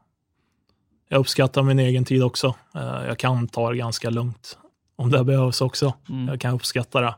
Jag 1.09 1.19
uppskattar 1.19 1.63
min 1.63 1.79
egen 1.79 2.05
tid 2.05 2.23
också. 2.23 2.47
Uh, 2.75 3.07
jag 3.07 3.17
kan 3.17 3.47
ta 3.47 3.69
det 3.69 3.77
ganska 3.77 4.09
lugnt 4.09 4.57
om 4.95 5.11
det 5.11 5.23
behövs 5.23 5.61
också. 5.61 5.93
Mm. 6.09 6.27
Jag 6.27 6.41
kan 6.41 6.53
uppskatta 6.53 7.01
det. 7.01 7.15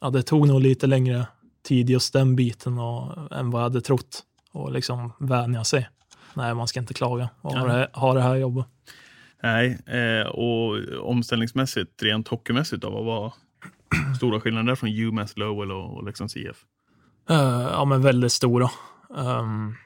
Ja, 0.00 0.10
det 0.10 0.22
tog 0.22 0.48
nog 0.48 0.60
lite 0.60 0.86
längre 0.86 1.26
tid 1.62 1.90
just 1.90 2.12
den 2.12 2.36
biten 2.36 2.78
och, 2.78 3.32
än 3.32 3.50
vad 3.50 3.60
jag 3.60 3.64
hade 3.64 3.80
trott. 3.80 4.22
Och 4.52 4.72
liksom 4.72 5.12
vänja 5.18 5.64
sig. 5.64 5.88
Nej, 6.34 6.54
man 6.54 6.68
ska 6.68 6.80
inte 6.80 6.94
klaga 6.94 7.28
och 7.40 7.52
ha, 7.52 7.66
det, 7.66 7.90
ha 7.92 8.14
det 8.14 8.22
här 8.22 8.36
jobbet. 8.36 8.66
Nej, 9.42 9.78
eh, 9.86 10.26
och 10.26 10.78
omställningsmässigt, 11.08 12.02
rent 12.02 12.28
hockeymässigt, 12.28 12.82
då, 12.82 12.90
vad 12.90 13.04
var 13.04 13.34
stora 14.16 14.40
skillnader 14.40 14.66
där 14.66 14.74
från 14.74 14.90
UMass 14.90 15.36
Lowell 15.36 15.72
och, 15.72 15.96
och 15.96 16.04
Leksands 16.04 16.36
IF? 16.36 16.64
Uh, 17.30 17.36
ja, 17.72 17.84
men 17.84 18.02
väldigt 18.02 18.32
stora. 18.32 18.70
Um, 19.08 19.76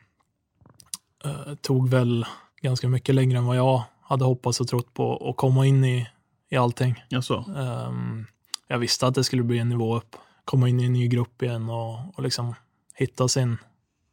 uh, 1.27 1.55
tog 1.55 1.89
väl 1.89 2.27
ganska 2.63 2.89
mycket 2.89 3.15
längre 3.15 3.39
än 3.39 3.47
vad 3.47 3.57
jag 3.57 3.83
hade 4.03 4.25
hoppats 4.25 4.61
och 4.61 4.69
trott 4.69 4.95
på 4.95 5.31
att 5.31 5.37
komma 5.37 5.67
in 5.67 5.85
i, 5.85 6.09
i 6.51 6.57
allting. 6.57 7.05
Jaså? 7.09 7.45
Um, 7.57 8.27
jag 8.69 8.79
visste 8.79 9.07
att 9.07 9.15
det 9.15 9.25
skulle 9.25 9.43
bli 9.43 9.59
en 9.59 9.69
nivå 9.69 9.97
upp, 9.97 10.17
komma 10.45 10.69
in 10.69 10.81
i 10.81 10.85
en 10.85 10.93
ny 10.93 11.09
grupp 11.09 11.43
igen 11.43 11.71
och, 11.71 12.15
och 12.15 12.23
liksom 12.23 12.55
hitta 12.95 13.29
sin 13.29 13.57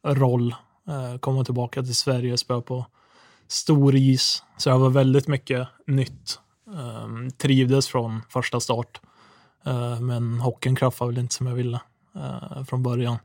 roll, 0.06 0.54
Eh, 0.88 1.18
komma 1.18 1.44
tillbaka 1.44 1.82
till 1.82 1.96
Sverige, 1.96 2.38
spöa 2.38 2.60
på 2.60 2.86
stor 3.48 3.94
is. 3.94 4.42
Så 4.56 4.70
det 4.70 4.78
var 4.78 4.90
väldigt 4.90 5.28
mycket 5.28 5.68
nytt. 5.86 6.38
Eh, 6.66 7.28
trivdes 7.36 7.88
från 7.88 8.22
första 8.28 8.60
start. 8.60 9.00
Eh, 9.64 10.00
men 10.00 10.40
hockeyn 10.40 10.76
klaffade 10.76 11.10
väl 11.10 11.18
inte 11.18 11.34
som 11.34 11.46
jag 11.46 11.54
ville 11.54 11.80
eh, 12.14 12.64
från 12.64 12.82
början. 12.82 13.18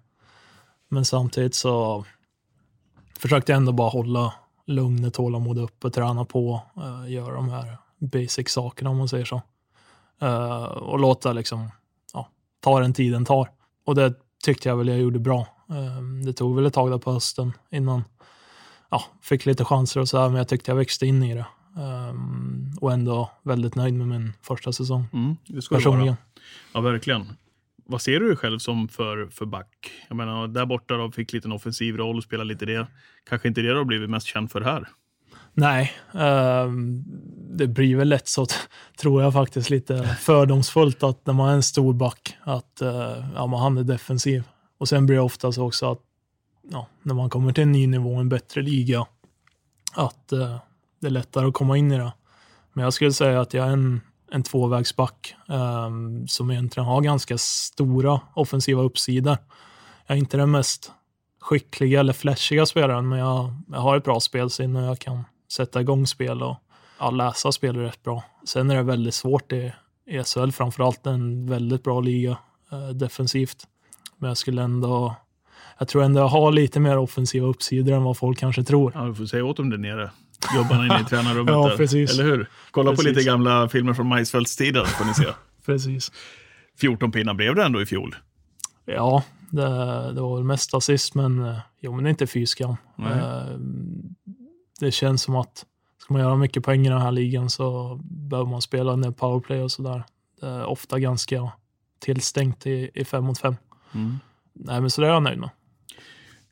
Men 0.90 1.06
samtidigt 1.06 1.56
så 1.56 2.06
försökte 3.20 3.52
jag 3.52 3.58
ändå 3.58 3.72
bara 3.72 3.90
hålla 3.90 4.34
lugnet, 4.66 5.14
tålamod 5.14 5.58
uppe, 5.58 5.90
träna 5.90 6.26
på, 6.26 6.62
eh, 6.78 7.12
göra 7.12 7.36
de 7.36 7.50
här 7.50 7.78
basic 7.98 8.50
sakerna 8.50 8.90
om 8.90 8.98
man 8.98 9.10
säger 9.10 9.26
så. 9.26 9.42
Eh, 10.22 10.64
och 10.64 11.00
låta 11.00 11.34
liksom, 11.34 11.72
ta 12.68 12.80
den 12.80 12.94
tiden 12.94 13.26
tar. 13.26 13.50
Och 13.86 13.96
det 13.96 14.14
tyckte 14.44 14.70
jag 14.70 14.78
väl 14.78 14.88
jag 14.88 15.00
gjorde 15.00 15.20
bra. 15.20 15.48
Uh, 15.72 16.26
det 16.26 16.34
tog 16.34 16.56
väl 16.56 16.66
ett 16.66 16.74
tag 16.74 16.92
där 16.92 16.98
på 16.98 17.12
hösten 17.12 17.54
innan 17.72 18.04
ja, 18.92 19.04
fick 19.22 19.46
lite 19.46 19.66
chanser 19.66 20.02
och 20.02 20.10
så 20.10 20.18
här, 20.18 20.30
men 20.30 20.38
jag 20.38 20.48
tyckte 20.48 20.72
jag 20.72 20.76
växte 20.76 21.06
in 21.06 21.24
i 21.24 21.34
det. 21.34 21.46
Um, 21.82 22.78
och 22.82 22.92
ändå 22.92 23.32
väldigt 23.44 23.76
nöjd 23.76 23.94
med 23.94 24.08
min 24.08 24.34
första 24.42 24.72
säsong. 24.72 25.06
Mm, 25.14 25.36
det 25.48 25.62
ska 25.62 25.76
personligen. 25.76 26.16
Ja, 26.74 26.82
verkligen. 26.82 27.28
Vad 27.86 28.02
ser 28.02 28.20
du 28.20 28.28
dig 28.28 28.38
själv 28.38 28.60
som 28.60 28.88
för, 28.88 29.28
för 29.28 29.46
back? 29.46 29.92
Jag 30.08 30.18
menar, 30.18 30.48
där 30.48 30.66
borta 30.66 30.98
då 30.98 31.12
fick 31.12 31.34
lite 31.34 31.48
en 31.48 31.52
offensiv 31.52 31.98
roll 31.98 32.18
och 32.18 32.24
spelade 32.24 32.48
lite 32.48 32.66
det. 32.66 32.88
Kanske 33.30 33.48
inte 33.48 33.62
det 33.62 33.70
du 33.70 33.78
har 33.78 33.86
blivit 33.86 34.10
mest 34.10 34.28
känd 34.28 34.52
för 34.52 34.62
här? 34.62 34.88
Nej, 35.60 35.94
ehm, 36.14 37.04
det 37.50 37.68
blir 37.68 37.96
väl 37.96 38.10
lätt 38.10 38.28
så, 38.28 38.48
tror 39.00 39.24
jag 39.24 39.34
faktiskt, 39.34 39.70
lite 39.70 40.04
fördomsfullt 40.20 41.04
att 41.04 41.26
när 41.26 41.34
man 41.34 41.50
är 41.50 41.54
en 41.54 41.64
stor 41.64 41.94
back, 41.94 42.38
att 42.44 42.82
eh, 42.82 43.26
ja, 43.36 43.48
man, 43.48 43.62
han 43.62 43.78
är 43.78 43.84
defensiv. 43.84 44.44
Och 44.78 44.90
sen 44.90 45.06
blir 45.06 45.16
det 45.16 45.22
ofta 45.22 45.52
så 45.52 45.68
också 45.68 45.92
att 45.92 46.00
ja, 46.72 46.88
när 47.04 47.14
man 47.14 47.30
kommer 47.30 47.54
till 47.54 47.64
en 47.64 47.72
ny 47.72 47.88
nivå, 47.88 48.16
en 48.16 48.30
bättre 48.30 48.62
liga, 48.62 49.06
att 49.94 50.32
eh, 50.32 50.58
det 51.00 51.08
är 51.08 51.12
lättare 51.12 51.48
att 51.48 51.54
komma 51.54 51.78
in 51.78 51.92
i 51.92 51.98
det. 51.98 52.14
Men 52.74 52.84
jag 52.84 52.94
skulle 52.94 53.14
säga 53.14 53.42
att 53.42 53.54
jag 53.54 53.68
är 53.68 53.72
en, 53.72 54.02
en 54.32 54.44
tvåvägsback 54.44 55.36
ehm, 55.50 56.28
som 56.28 56.52
egentligen 56.52 56.88
har 56.88 57.02
ganska 57.02 57.38
stora 57.38 58.22
offensiva 58.34 58.82
uppsidor. 58.82 59.38
Jag 60.08 60.16
är 60.16 60.20
inte 60.20 60.38
den 60.38 60.52
mest 60.52 60.92
skickliga 61.42 62.00
eller 62.00 62.14
flashiga 62.14 62.66
spelaren, 62.66 63.10
men 63.10 63.20
jag, 63.20 63.54
jag 63.72 63.80
har 63.80 63.98
ett 63.98 64.04
bra 64.04 64.20
spelsinne 64.20 64.80
och 64.80 64.86
jag 64.86 65.00
kan 65.00 65.24
sätta 65.52 65.82
igång 65.82 66.08
spel 66.08 66.44
och 66.44 66.58
ja, 67.00 67.12
läsa 67.12 67.52
spel 67.52 67.78
rätt 67.78 68.04
bra. 68.04 68.24
Sen 68.46 68.72
är 68.72 68.76
det 68.76 68.84
väldigt 68.84 69.14
svårt 69.14 69.52
i, 69.52 69.74
SHL, 70.26 70.50
framförallt 70.52 71.06
en 71.06 71.50
väldigt 71.50 71.84
bra 71.84 72.00
liga 72.00 72.38
eh, 72.72 72.90
defensivt. 72.90 73.68
Men 74.18 74.28
jag 74.28 74.38
skulle 74.38 74.62
ändå, 74.62 75.16
jag 75.80 75.88
tror 75.88 76.04
ändå 76.04 76.20
jag 76.20 76.28
har 76.28 76.52
lite 76.52 76.80
mer 76.80 76.98
offensiva 76.98 77.48
uppsidor 77.48 77.94
än 77.94 78.04
vad 78.04 78.18
folk 78.18 78.40
kanske 78.40 78.64
tror. 78.64 78.92
Ja, 78.96 79.02
du 79.06 79.16
får 79.16 79.26
säga 79.26 79.46
åt 79.46 79.58
dem 79.58 79.70
där 79.70 79.78
nere. 79.78 80.12
Jobbarna 80.56 80.86
inne 80.86 81.02
i 81.02 81.06
tränarrummet. 81.10 81.54
ja, 81.54 81.68
där. 81.70 81.78
precis. 81.78 82.14
Eller 82.14 82.24
hur? 82.24 82.50
Kolla 82.72 82.92
precis. 82.92 83.06
på 83.06 83.10
lite 83.10 83.24
gamla 83.24 83.70
filmer 83.70 83.94
från 83.94 84.08
Majsfeldtstiden 84.08 84.86
får 84.86 85.06
ni 85.06 85.14
se. 85.14 85.26
precis. 85.66 86.12
14 86.80 87.12
pinnar 87.12 87.34
blev 87.34 87.56
det 87.56 87.64
ändå 87.64 87.82
i 87.82 87.86
fjol. 87.86 88.16
Ja, 88.86 89.24
det, 89.50 89.62
det 90.14 90.22
var 90.22 90.36
väl 90.36 90.44
mest 90.44 90.74
assist, 90.74 91.16
men 91.16 91.46
eh, 91.46 91.58
jo, 91.80 91.96
men 91.96 92.08
inte 92.08 92.28
fy 92.28 92.46
skam. 92.46 92.76
Eh, 94.82 94.86
det 94.86 94.92
känns 94.92 95.22
som 95.22 95.36
att 95.36 95.66
ska 95.98 96.14
man 96.14 96.24
göra 96.24 96.36
mycket 96.36 96.64
poäng 96.64 96.86
i 96.86 96.90
den 96.90 97.02
här 97.02 97.12
ligan 97.12 97.50
så 97.50 98.00
behöver 98.04 98.50
man 98.50 98.62
spela 98.62 98.94
en 98.94 99.02
del 99.02 99.14
powerplay 99.14 99.62
och 99.62 99.72
sådär. 99.72 100.04
Det 100.42 100.48
är 100.48 100.66
ofta 100.66 101.00
ganska 101.00 101.52
tillstängt 102.00 102.68
i, 102.68 102.92
i 102.94 103.06
fem 103.06 103.24
mot 103.24 103.40
fem. 103.40 103.56
Mm. 103.94 104.20
Nej, 104.54 104.82
men 104.82 104.90
så 104.90 105.02
det 105.02 105.08
är 105.08 105.12
jag 105.12 105.24
nöjd 105.24 105.40
med. 105.40 105.50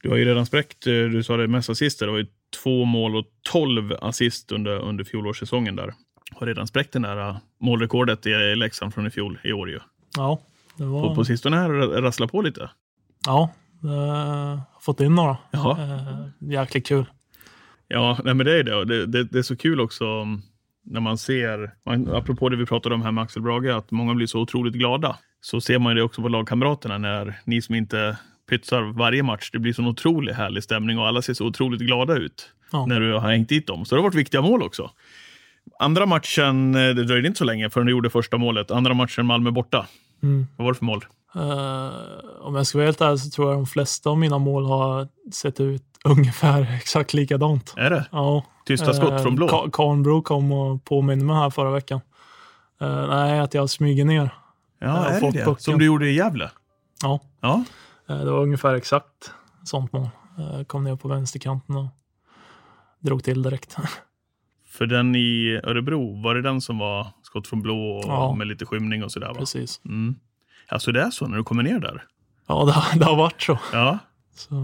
Du 0.01 0.09
har 0.09 0.17
ju 0.17 0.25
redan 0.25 0.45
spräckt, 0.45 0.87
eh, 0.87 0.93
du 0.93 1.23
sa 1.23 1.37
det, 1.37 1.47
mest 1.47 1.69
assister. 1.69 2.05
Det 2.05 2.11
var 2.11 2.19
ju 2.19 2.27
två 2.63 2.85
mål 2.85 3.15
och 3.15 3.25
tolv 3.41 3.93
assist 4.01 4.51
under, 4.51 4.79
under 4.79 5.03
fjolårssäsongen 5.03 5.75
där. 5.75 5.93
Har 6.35 6.47
redan 6.47 6.67
spräckt 6.67 6.93
det 6.93 6.99
där 6.99 7.37
målrekordet 7.59 8.25
i 8.25 8.55
Leksand 8.55 8.93
från 8.93 9.07
i 9.07 9.09
fjol, 9.09 9.39
i 9.43 9.53
år 9.53 9.69
ju. 9.69 9.79
Ja, 10.15 10.41
det 10.77 10.85
var... 10.85 11.01
På, 11.01 11.15
på 11.15 11.25
sistone 11.25 11.55
här 11.55 11.69
rasslar 12.01 12.27
på 12.27 12.41
lite. 12.41 12.69
Ja, 13.25 13.49
har 14.71 14.81
fått 14.81 15.01
in 15.01 15.15
några. 15.15 15.37
Ja. 15.51 15.77
Eh, 15.79 16.51
jäkligt 16.51 16.87
kul. 16.87 17.05
Ja, 17.87 18.17
nej, 18.23 18.33
men 18.33 18.45
det 18.45 18.59
är 18.59 18.63
det. 18.63 18.85
Det, 18.85 19.05
det. 19.05 19.23
det 19.23 19.37
är 19.39 19.43
så 19.43 19.55
kul 19.55 19.79
också 19.79 20.05
när 20.85 20.99
man 20.99 21.17
ser, 21.17 21.71
apropå 22.13 22.49
det 22.49 22.57
vi 22.57 22.65
pratade 22.65 22.95
om 22.95 23.01
här 23.01 23.11
med 23.11 23.23
Axel 23.23 23.41
Brage, 23.41 23.65
att 23.77 23.91
många 23.91 24.13
blir 24.15 24.27
så 24.27 24.39
otroligt 24.39 24.73
glada. 24.73 25.17
Så 25.41 25.61
ser 25.61 25.79
man 25.79 25.95
det 25.95 26.01
också 26.03 26.21
på 26.21 26.27
lagkamraterna 26.27 26.97
när 26.97 27.39
ni 27.45 27.61
som 27.61 27.75
inte 27.75 28.17
pytsar 28.49 28.81
varje 28.81 29.23
match, 29.23 29.49
det 29.53 29.59
blir 29.59 29.73
så 29.73 29.83
otroligt 29.83 30.35
härlig 30.35 30.63
stämning 30.63 30.99
och 30.99 31.07
alla 31.07 31.21
ser 31.21 31.33
så 31.33 31.45
otroligt 31.45 31.81
glada 31.81 32.15
ut 32.17 32.51
Ja. 32.71 32.85
när 32.85 32.99
du 32.99 33.13
har 33.13 33.29
hängt 33.29 33.49
dit 33.49 33.67
dem. 33.67 33.85
Så 33.85 33.95
det 33.95 34.01
har 34.01 34.03
varit 34.03 34.15
viktiga 34.15 34.41
mål 34.41 34.63
också. 34.63 34.91
Andra 35.79 36.05
matchen, 36.05 36.75
eh, 36.75 36.81
det 36.95 37.03
dröjde 37.03 37.27
inte 37.27 37.37
så 37.37 37.45
länge 37.45 37.69
förrän 37.69 37.85
du 37.87 37.91
gjorde 37.91 38.09
första 38.09 38.37
målet. 38.37 38.71
Andra 38.71 38.93
matchen 38.93 39.25
Malmö 39.25 39.51
borta. 39.51 39.85
Mm. 40.25 40.47
Vad 40.57 40.65
var 40.65 40.73
det 40.73 40.77
för 40.77 40.85
mål? 40.85 41.05
Eh, 41.35 42.41
om 42.41 42.55
jag 42.55 42.67
ska 42.67 42.77
vara 42.77 42.85
helt 42.87 43.01
ärlig 43.01 43.19
så 43.19 43.29
tror 43.29 43.47
jag 43.49 43.57
de 43.57 43.65
flesta 43.65 44.09
av 44.09 44.17
mina 44.17 44.37
mål 44.37 44.65
har 44.65 45.07
sett 45.33 45.59
ut 45.59 45.83
ungefär 46.05 46.75
exakt 46.75 47.13
likadant. 47.13 47.73
Är 47.77 47.89
det? 47.89 48.05
Ja. 48.11 48.43
Tysta 48.65 48.93
skott 48.93 49.21
från 49.21 49.35
blå? 49.35 49.47
Ka- 49.47 49.69
Karnbro 49.73 50.21
kom 50.21 50.51
och 50.51 50.83
påminde 50.83 51.25
mig 51.25 51.35
här 51.35 51.49
förra 51.49 51.71
veckan. 51.71 52.01
Eh, 52.81 53.07
nej, 53.07 53.39
att 53.39 53.53
jag 53.53 53.69
smyger 53.69 54.05
ner. 54.05 54.29
Ja, 54.79 55.05
är 55.05 55.21
det 55.21 55.31
det? 55.31 55.45
pucken. 55.45 55.59
Som 55.63 55.79
du 55.79 55.85
gjorde 55.85 56.07
i 56.09 56.15
Gävle? 56.15 56.51
Ja, 57.03 57.19
Ja. 57.41 57.63
det 58.07 58.31
var 58.31 58.39
ungefär 58.41 58.73
exakt 58.75 59.31
sånt 59.63 59.93
mål. 59.93 60.09
Kom 60.67 60.83
ner 60.83 60.95
på 60.95 61.07
vänsterkanten 61.07 61.75
och 61.75 61.85
drog 62.99 63.23
till 63.23 63.41
direkt. 63.41 63.75
För 64.77 64.85
den 64.85 65.15
i 65.15 65.59
Örebro, 65.63 66.21
var 66.23 66.35
det 66.35 66.41
den 66.41 66.61
som 66.61 66.77
var 66.77 67.07
skott 67.23 67.47
från 67.47 67.61
blå 67.61 67.97
och 67.97 68.03
Ja. 68.07 68.35
med 68.35 68.47
lite 68.47 68.65
skymning 68.65 69.03
och 69.03 69.11
sådär? 69.11 69.27
Va? 69.27 69.33
Precis. 69.33 69.81
Mm. 69.85 70.15
Alltså 70.67 70.91
det 70.91 71.01
är 71.01 71.09
så 71.09 71.27
när 71.27 71.37
du 71.37 71.43
kommer 71.43 71.63
ner 71.63 71.79
där? 71.79 72.03
Ja, 72.47 72.65
det, 72.65 72.71
har- 72.71 72.99
det 72.99 73.05
har 73.05 73.15
varit 73.15 73.41
så. 73.41 73.59
Ja, 73.73 73.99
Så 74.35 74.55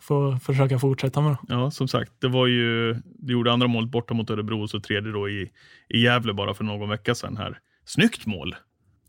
får 0.00 0.36
försöka 0.38 0.78
fortsätta 0.78 1.20
med 1.20 1.30
det. 1.32 1.38
ja 1.48 1.70
som 1.70 1.88
sagt. 1.88 2.12
Det 2.18 2.28
var 2.28 2.46
ju, 2.46 2.94
du 3.04 3.32
gjorde 3.32 3.52
andra 3.52 3.66
målet 3.68 3.90
borta 3.90 4.14
mot 4.14 4.30
Örebro 4.30 4.62
och 4.62 4.70
så 4.70 4.80
tredje 4.80 5.12
då 5.12 5.28
i, 5.28 5.50
i 5.88 5.98
Gävle 6.02 6.32
bara 6.32 6.54
för 6.54 6.64
någon 6.64 6.88
vecka 6.88 7.14
sedan 7.14 7.36
här. 7.36 7.58
Snyggt 7.84 8.26
mål! 8.26 8.54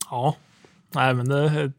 Ja, 0.10 0.36
nej 0.96 1.14
men 1.14 1.30
det 1.30 1.72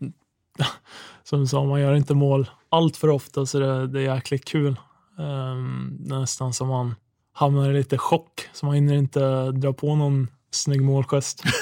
som 1.24 1.40
du 1.40 1.46
sa, 1.46 1.64
man 1.64 1.80
gör 1.80 1.94
inte 1.94 2.14
mål 2.14 2.50
allt 2.68 2.96
för 2.96 3.08
ofta 3.08 3.46
så 3.46 3.58
det, 3.58 3.86
det 3.86 4.00
är 4.00 4.14
jäkligt 4.14 4.44
kul. 4.44 4.76
Um, 5.18 5.96
nästan 6.00 6.52
som 6.52 6.68
man 6.68 6.94
hamnar 7.38 7.70
i 7.70 7.74
lite 7.74 7.98
chock 7.98 8.48
så 8.52 8.66
man 8.66 8.74
hinner 8.74 8.94
inte 8.94 9.50
dra 9.50 9.72
på 9.72 9.94
någon 9.94 10.28
snygg 10.50 10.82
målgest. 10.82 11.42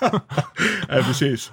Nej, 0.88 1.02
precis. 1.02 1.52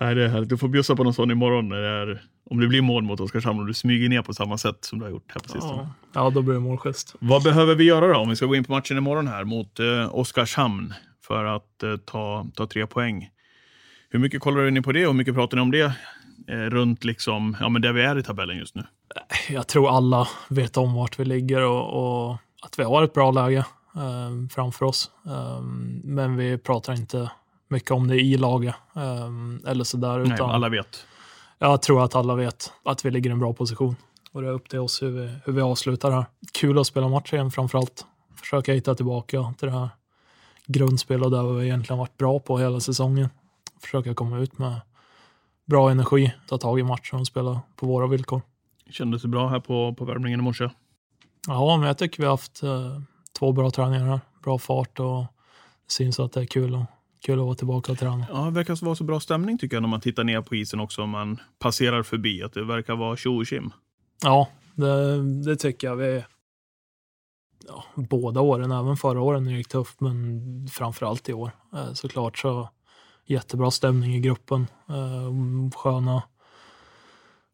Nej, 0.00 0.14
det 0.14 0.24
är 0.24 0.28
härligt. 0.28 0.48
Du 0.48 0.56
får 0.56 0.68
bjussa 0.68 0.96
på 0.96 1.04
någon 1.04 1.14
sån 1.14 1.30
imorgon 1.30 1.68
när 1.68 1.76
det 1.76 1.88
är, 1.88 2.22
om 2.50 2.60
det 2.60 2.66
blir 2.66 2.82
mål 2.82 3.02
mot 3.02 3.20
Oskarshamn 3.20 3.60
och 3.60 3.66
du 3.66 3.74
smyger 3.74 4.08
ner 4.08 4.22
på 4.22 4.34
samma 4.34 4.58
sätt 4.58 4.84
som 4.84 4.98
du 4.98 5.04
har 5.04 5.10
gjort 5.10 5.24
här 5.28 5.40
på 5.40 5.48
sistone. 5.48 5.88
Ja, 6.12 6.24
ja, 6.24 6.30
då 6.30 6.42
blir 6.42 6.54
det 6.54 6.60
målgest. 6.60 7.14
Vad 7.18 7.42
behöver 7.42 7.74
vi 7.74 7.84
göra 7.84 8.06
då 8.12 8.16
om 8.16 8.28
vi 8.28 8.36
ska 8.36 8.46
gå 8.46 8.56
in 8.56 8.64
på 8.64 8.72
matchen 8.72 8.96
imorgon 8.96 9.28
här 9.28 9.44
mot 9.44 9.80
eh, 9.80 10.14
Oskarshamn 10.14 10.94
för 11.26 11.44
att 11.44 11.82
eh, 11.82 11.96
ta, 11.96 12.46
ta 12.54 12.66
tre 12.66 12.86
poäng? 12.86 13.30
Hur 14.10 14.18
mycket 14.18 14.40
kollar 14.40 14.70
ni 14.70 14.82
på 14.82 14.92
det 14.92 15.06
och 15.06 15.12
hur 15.12 15.18
mycket 15.18 15.34
pratar 15.34 15.56
ni 15.56 15.62
om 15.62 15.70
det 15.70 15.92
eh, 16.48 16.56
runt 16.56 17.04
liksom, 17.04 17.56
ja, 17.60 17.68
men 17.68 17.82
där 17.82 17.92
vi 17.92 18.02
är 18.02 18.18
i 18.18 18.22
tabellen 18.22 18.56
just 18.56 18.74
nu? 18.74 18.84
Jag 19.48 19.66
tror 19.66 19.96
alla 19.96 20.28
vet 20.48 20.76
om 20.76 20.94
vart 20.94 21.18
vi 21.18 21.24
ligger 21.24 21.62
och, 21.62 22.30
och 22.30 22.36
att 22.66 22.78
vi 22.78 22.82
har 22.82 23.02
ett 23.02 23.12
bra 23.12 23.30
läge 23.30 23.64
um, 23.92 24.48
framför 24.48 24.86
oss. 24.86 25.10
Um, 25.22 26.00
men 26.04 26.36
vi 26.36 26.58
pratar 26.58 26.92
inte 26.92 27.30
mycket 27.68 27.90
om 27.90 28.08
det 28.08 28.16
i 28.16 28.36
laget 28.36 28.74
um, 28.94 29.62
eller 29.66 29.84
sådär. 29.84 30.18
Nej, 30.18 30.34
Utan, 30.34 30.50
alla 30.50 30.68
vet. 30.68 31.06
jag 31.58 31.82
tror 31.82 32.04
att 32.04 32.14
alla 32.14 32.34
vet 32.34 32.72
att 32.84 33.04
vi 33.04 33.10
ligger 33.10 33.30
i 33.30 33.32
en 33.32 33.38
bra 33.38 33.52
position. 33.52 33.96
Och 34.32 34.42
det 34.42 34.48
är 34.48 34.52
upp 34.52 34.68
till 34.68 34.78
oss 34.78 35.02
hur 35.02 35.10
vi, 35.10 35.30
hur 35.44 35.52
vi 35.52 35.60
avslutar 35.60 36.10
här. 36.10 36.24
Kul 36.52 36.78
att 36.78 36.86
spela 36.86 37.08
match 37.08 37.32
igen 37.32 37.50
framförallt. 37.50 38.06
Försöka 38.34 38.72
hitta 38.72 38.94
tillbaka 38.94 39.54
till 39.58 39.68
det 39.68 39.74
här 39.74 39.88
grundspelet 40.66 41.30
där 41.30 41.42
vi 41.42 41.64
egentligen 41.64 41.98
varit 41.98 42.16
bra 42.16 42.38
på 42.38 42.58
hela 42.58 42.80
säsongen. 42.80 43.28
Försöka 43.80 44.14
komma 44.14 44.38
ut 44.38 44.58
med 44.58 44.80
bra 45.66 45.90
energi, 45.90 46.34
ta 46.48 46.58
tag 46.58 46.80
i 46.80 46.82
matchen 46.82 47.20
och 47.20 47.26
spela 47.26 47.60
på 47.76 47.86
våra 47.86 48.06
villkor. 48.06 48.42
Kändes 48.90 49.22
det 49.22 49.28
bra 49.28 49.48
här 49.48 49.60
på, 49.60 49.94
på 49.94 50.04
värmningen 50.04 50.40
i 50.40 50.42
morse? 50.42 50.68
Ja, 51.46 51.76
men 51.76 51.86
jag 51.86 51.98
tycker 51.98 52.18
vi 52.18 52.24
har 52.24 52.30
haft 52.30 52.62
eh, 52.62 53.00
två 53.38 53.52
bra 53.52 53.70
träningar 53.70 54.06
här. 54.06 54.20
Bra 54.42 54.58
fart 54.58 55.00
och 55.00 55.20
det 55.20 55.92
syns 55.92 56.20
att 56.20 56.32
det 56.32 56.40
är 56.40 56.46
kul, 56.46 56.74
och, 56.74 56.84
kul 57.26 57.38
att 57.38 57.44
vara 57.44 57.54
tillbaka 57.54 57.92
och 57.92 57.98
träna. 57.98 58.26
Ja, 58.30 58.44
det 58.44 58.50
verkar 58.50 58.84
vara 58.84 58.94
så 58.94 59.04
bra 59.04 59.20
stämning 59.20 59.58
tycker 59.58 59.76
jag 59.76 59.82
när 59.82 59.88
man 59.88 60.00
tittar 60.00 60.24
ner 60.24 60.40
på 60.40 60.54
isen 60.54 60.80
också. 60.80 61.02
Om 61.02 61.10
man 61.10 61.40
passerar 61.58 62.02
förbi. 62.02 62.42
Att 62.42 62.52
det 62.52 62.64
verkar 62.64 62.96
vara 62.96 63.16
tjo 63.16 63.36
och 63.36 63.46
tjim. 63.46 63.70
Ja, 64.22 64.48
det, 64.74 65.22
det 65.44 65.56
tycker 65.56 65.86
jag. 65.86 65.96
Vi, 65.96 66.24
ja, 67.68 67.84
båda 67.94 68.40
åren, 68.40 68.72
även 68.72 68.96
förra 68.96 69.20
året 69.20 69.42
när 69.42 69.50
det 69.50 69.58
gick 69.58 69.68
tufft, 69.68 70.00
men 70.00 70.68
framförallt 70.72 71.28
i 71.28 71.32
år. 71.32 71.50
Eh, 71.74 71.92
såklart 71.92 72.38
så 72.38 72.68
jättebra 73.26 73.70
stämning 73.70 74.14
i 74.14 74.20
gruppen. 74.20 74.66
Eh, 74.88 75.70
sköna 75.78 76.22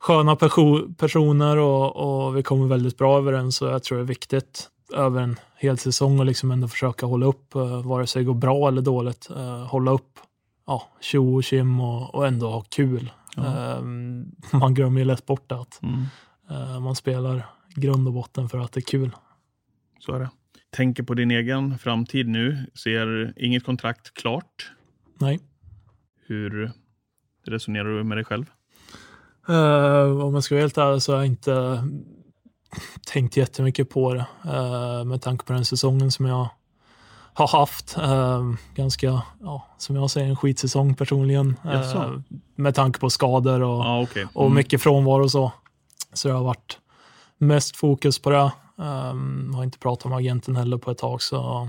sköna 0.03 0.37
perso 0.37 0.95
personer 0.95 1.57
och, 1.57 1.97
och, 1.97 2.37
vi 2.37 2.43
kommer 2.43 2.67
väldigt 2.67 2.99
bra 2.99 3.19
överens 3.19 3.63
och 3.63 3.69
jag 3.69 3.83
tror 3.83 3.99
det 3.99 4.05
är 4.05 4.07
viktigt 4.07 4.71
över 4.95 5.21
en 5.21 5.37
hel 5.57 5.79
säsong 5.79 6.19
och 6.19 6.27
liksom 6.27 6.51
ändå 6.51 6.69
försöka 6.69 7.07
hålla 7.07 7.27
upp, 7.27 7.57
uh, 7.57 7.87
vare 7.87 8.07
sig 8.07 8.23
det 8.23 8.27
går 8.27 8.35
bra 8.35 8.69
eller 8.69 8.83
dåligt, 8.83 9.29
uh, 9.31 9.65
hålla 9.67 9.91
upp 9.91 10.19
ja, 10.67 10.89
tjo 11.01 11.37
och 11.37 11.45
kim 11.45 11.81
och, 11.81 12.15
och 12.15 12.27
ändå 12.27 12.51
ha 12.51 12.61
kul. 12.61 13.11
Ja. 13.37 13.43
Uh, 13.43 13.83
man 14.53 14.75
glömmer 14.75 14.99
ju 14.99 15.05
lätt 15.05 15.27
bort 15.27 15.53
att 15.53 15.83
mm. 15.83 16.05
uh, 16.51 16.81
man 16.81 16.97
spelar 16.97 17.47
grund 17.75 18.09
och 18.09 18.15
botten 18.15 18.49
för 18.49 18.59
att 18.59 18.73
det 18.73 18.81
är 18.81 18.83
kul. 18.83 19.11
Så 19.99 20.13
är 20.13 20.21
det. 20.21 20.31
Tänker 20.71 21.03
på 21.03 21.15
din 21.15 21.31
egen 21.31 21.79
framtid 21.79 22.29
nu, 22.29 22.67
ser 22.75 23.35
inget 23.37 23.65
kontrakt 23.65 24.15
klart. 24.15 24.73
Nej. 25.19 25.41
Hur 26.27 26.73
resonerar 27.47 27.99
du 27.99 28.05
med 28.05 28.17
dig 28.17 28.25
själv? 28.25 28.45
Uh, 29.49 30.25
om 30.25 30.35
jag 30.35 30.45
ska 30.45 30.55
vara 30.55 30.63
helt 30.63 30.79
ärlig 30.79 31.03
så 31.03 31.13
har 31.13 31.19
jag 31.19 31.27
inte 31.27 31.85
tänkt 33.07 33.37
jättemycket 33.37 33.91
på 33.91 34.15
det 34.15 34.27
uh, 34.47 35.05
med 35.05 35.23
tanke 35.23 35.45
på 35.45 35.53
den 35.53 35.65
säsongen 35.65 36.11
som 36.11 36.27
jag 36.27 36.49
har 37.35 37.49
haft. 37.49 37.99
Uh, 37.99 38.55
ganska, 38.75 39.23
ja, 39.41 39.67
som 39.79 39.97
jag 39.97 40.11
säger, 40.11 40.29
en 40.29 40.37
skitsäsong 40.37 40.95
personligen. 40.95 41.57
Uh, 41.67 42.19
med 42.57 42.75
tanke 42.75 43.01
på 43.01 43.11
skador 43.11 43.63
och, 43.63 43.81
ah, 43.81 44.01
okay. 44.01 44.23
mm. 44.23 44.35
och 44.35 44.51
mycket 44.51 44.83
frånvaro 44.83 45.23
och 45.23 45.31
så. 45.31 45.53
Så 46.13 46.29
det 46.29 46.35
har 46.35 46.45
varit 46.45 46.79
mest 47.39 47.77
fokus 47.77 48.19
på 48.19 48.31
det. 48.31 48.53
Um, 48.77 49.55
har 49.55 49.65
inte 49.65 49.79
pratat 49.79 50.11
med 50.11 50.19
agenten 50.19 50.57
heller 50.57 50.79
på 50.79 50.91
ett 50.91 50.99
tag 50.99 51.23
så 51.23 51.69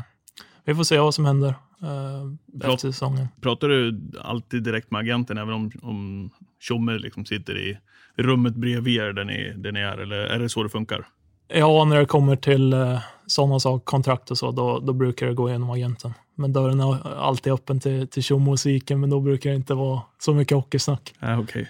vi 0.65 0.75
får 0.75 0.83
se 0.83 0.99
vad 0.99 1.15
som 1.15 1.25
händer 1.25 1.55
uh, 1.83 2.69
efter 2.71 2.91
säsongen. 2.91 3.27
Pratar 3.41 3.67
du 3.67 4.11
alltid 4.21 4.63
direkt 4.63 4.91
med 4.91 4.99
agenten 4.99 5.37
även 5.37 5.53
om, 5.53 5.71
om 5.81 6.29
Tjomme 6.59 6.97
liksom 6.97 7.25
sitter 7.25 7.57
i 7.57 7.77
rummet 8.15 8.55
bredvid 8.55 8.97
er 8.97 9.13
där 9.13 9.23
ni, 9.23 9.53
där 9.57 9.71
ni 9.71 9.79
är? 9.79 9.97
Eller 9.97 10.17
är 10.17 10.39
det 10.39 10.49
så 10.49 10.63
det 10.63 10.69
funkar? 10.69 11.07
Ja, 11.47 11.85
när 11.85 11.99
det 11.99 12.05
kommer 12.05 12.35
till 12.35 12.73
uh, 12.73 12.99
sådana 13.27 13.59
saker, 13.59 13.85
kontrakt 13.85 14.31
och 14.31 14.37
så, 14.37 14.51
då, 14.51 14.79
då 14.79 14.93
brukar 14.93 15.27
det 15.27 15.33
gå 15.33 15.49
igenom 15.49 15.69
agenten. 15.69 16.13
Men 16.35 16.53
dörren 16.53 16.79
är 16.79 17.17
alltid 17.17 17.53
öppen 17.53 17.79
till, 17.79 18.07
till 18.07 18.23
tjommusiken, 18.23 18.99
men 18.99 19.09
då 19.09 19.19
brukar 19.19 19.49
det 19.49 19.55
inte 19.55 19.73
vara 19.73 20.01
så 20.19 20.33
mycket 20.33 20.55
hockeysnack. 20.55 21.13
Okej. 21.21 21.37
Okay. 21.37 21.65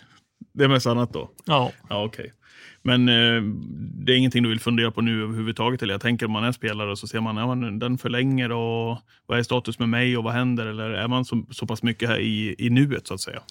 Det 0.54 0.64
är 0.64 0.68
mest 0.68 0.88
annat 0.88 1.14
då? 1.14 1.30
Ja. 1.46 1.72
ja 1.90 2.06
okay. 2.06 2.30
Men 2.86 3.10
eh, 3.10 3.42
det 4.06 4.14
är 4.14 4.18
ingenting 4.18 4.44
du 4.44 4.50
vill 4.50 4.60
fundera 4.60 4.92
på 4.92 5.02
nu 5.02 5.24
överhuvudtaget? 5.24 5.82
Eller 5.82 5.94
jag 5.94 6.02
tänker 6.02 6.26
om 6.26 6.32
man 6.32 6.44
är 6.44 6.52
spelare 6.52 6.92
och 6.92 7.00
så 7.00 7.08
ser 7.08 7.22
man, 7.22 7.38
ja, 7.38 7.70
den 7.72 7.98
förlänger 7.98 8.52
och 8.52 8.98
vad 9.26 9.40
är 9.40 9.44
status 9.44 9.80
med 9.80 9.90
mig 9.90 10.18
och 10.18 10.24
vad 10.24 10.34
händer? 10.34 10.66
Eller 10.66 10.90
är 10.90 11.08
man 11.08 11.26
så, 11.26 11.46
så 11.52 11.68
pass 11.68 11.84
mycket 11.84 12.10
här 12.10 12.20
i, 12.20 12.56
i 12.58 12.70
nuet 12.70 13.08
så 13.08 13.14
att 13.14 13.22
säga? 13.22 13.42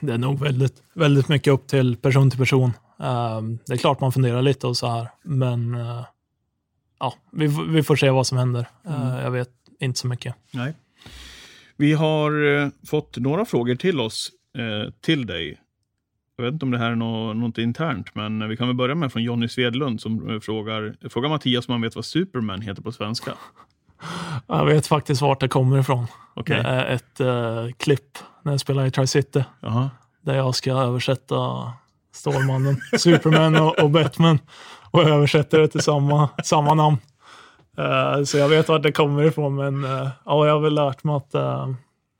det 0.00 0.12
är 0.12 0.18
nog 0.18 0.40
väldigt, 0.40 0.82
väldigt 0.94 1.28
mycket 1.28 1.52
upp 1.52 1.66
till 1.66 1.96
person 1.96 2.30
till 2.30 2.38
person. 2.38 2.72
Uh, 3.00 3.40
det 3.66 3.72
är 3.72 3.76
klart 3.76 4.00
man 4.00 4.12
funderar 4.12 4.42
lite 4.42 4.66
och 4.66 4.76
så 4.76 4.86
här, 4.86 5.08
men 5.22 5.74
uh, 5.74 6.04
ja, 6.98 7.14
vi, 7.32 7.56
vi 7.68 7.82
får 7.82 7.96
se 7.96 8.10
vad 8.10 8.26
som 8.26 8.38
händer. 8.38 8.66
Uh, 8.86 9.06
mm. 9.06 9.24
Jag 9.24 9.30
vet 9.30 9.50
inte 9.80 9.98
så 9.98 10.06
mycket. 10.06 10.34
Nej. 10.50 10.74
Vi 11.76 11.92
har 11.92 12.56
eh, 12.56 12.68
fått 12.86 13.16
några 13.16 13.44
frågor 13.44 13.74
till 13.74 14.00
oss, 14.00 14.30
till 15.00 15.26
dig. 15.26 15.60
Jag 16.36 16.44
vet 16.44 16.52
inte 16.52 16.64
om 16.64 16.70
det 16.70 16.78
här 16.78 16.90
är 16.90 16.96
något, 16.96 17.36
något 17.36 17.58
internt, 17.58 18.14
men 18.14 18.48
vi 18.48 18.56
kan 18.56 18.66
väl 18.66 18.76
börja 18.76 18.94
med 18.94 19.12
från 19.12 19.22
Jonny 19.22 19.48
Svedlund 19.48 20.00
som 20.00 20.30
eh, 20.30 20.40
frågar, 20.40 21.08
frågar 21.08 21.28
Mattias 21.28 21.68
om 21.68 21.72
han 21.72 21.82
vet 21.82 21.96
vad 21.96 22.04
Superman 22.04 22.60
heter 22.60 22.82
på 22.82 22.92
svenska. 22.92 23.32
Jag 24.46 24.66
vet 24.66 24.86
faktiskt 24.86 25.22
vart 25.22 25.40
det 25.40 25.48
kommer 25.48 25.78
ifrån. 25.78 26.06
Okay. 26.36 26.62
Det 26.62 26.68
är 26.68 26.86
ett 26.86 27.20
uh, 27.20 27.72
klipp 27.72 28.18
när 28.42 28.52
jag 28.52 28.60
spelar 28.60 28.86
i 28.86 28.90
Tri-City. 28.90 29.44
Uh-huh. 29.60 29.88
Där 30.22 30.34
jag 30.34 30.54
ska 30.54 30.72
översätta 30.72 31.36
Stålmannen, 32.12 32.76
Superman 32.98 33.56
och, 33.56 33.78
och, 33.78 33.90
Batman. 33.90 34.38
Och 34.90 35.00
jag 35.00 35.08
översätter 35.08 35.58
det 35.58 35.68
till 35.68 35.80
samma, 35.80 36.28
samma 36.44 36.74
namn. 36.74 36.96
Uh, 37.78 38.24
så 38.24 38.38
jag 38.38 38.48
vet 38.48 38.68
vart 38.68 38.82
det 38.82 38.92
kommer 38.92 39.22
ifrån, 39.22 39.54
men 39.54 39.84
uh, 39.84 40.08
ja, 40.24 40.46
jag 40.46 40.52
har 40.54 40.60
väl 40.60 40.74
lärt 40.74 41.04
mig 41.04 41.16
att 41.16 41.34
uh, 41.34 41.74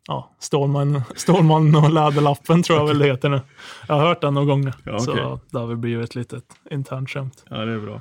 ja, 0.08 0.34
Stålman, 0.38 1.02
Stålman 1.16 1.74
och 1.76 1.92
Läderlappen 1.92 2.62
tror 2.62 2.78
jag 2.78 2.86
väl 2.86 2.98
det 2.98 3.06
heter 3.06 3.28
nu. 3.28 3.40
Jag 3.88 3.94
har 3.94 4.06
hört 4.06 4.20
den 4.20 4.34
några 4.34 4.46
gånger. 4.46 4.74
Ja, 4.84 4.92
okay. 4.92 5.04
Så 5.04 5.40
det 5.50 5.58
har 5.58 5.66
väl 5.66 5.76
blivit 5.76 6.04
ett 6.04 6.14
litet 6.14 6.44
internt 6.70 7.10
skämt. 7.10 7.44
Ja, 7.50 7.56
det 7.56 7.72
är 7.72 7.80
bra. 7.80 8.00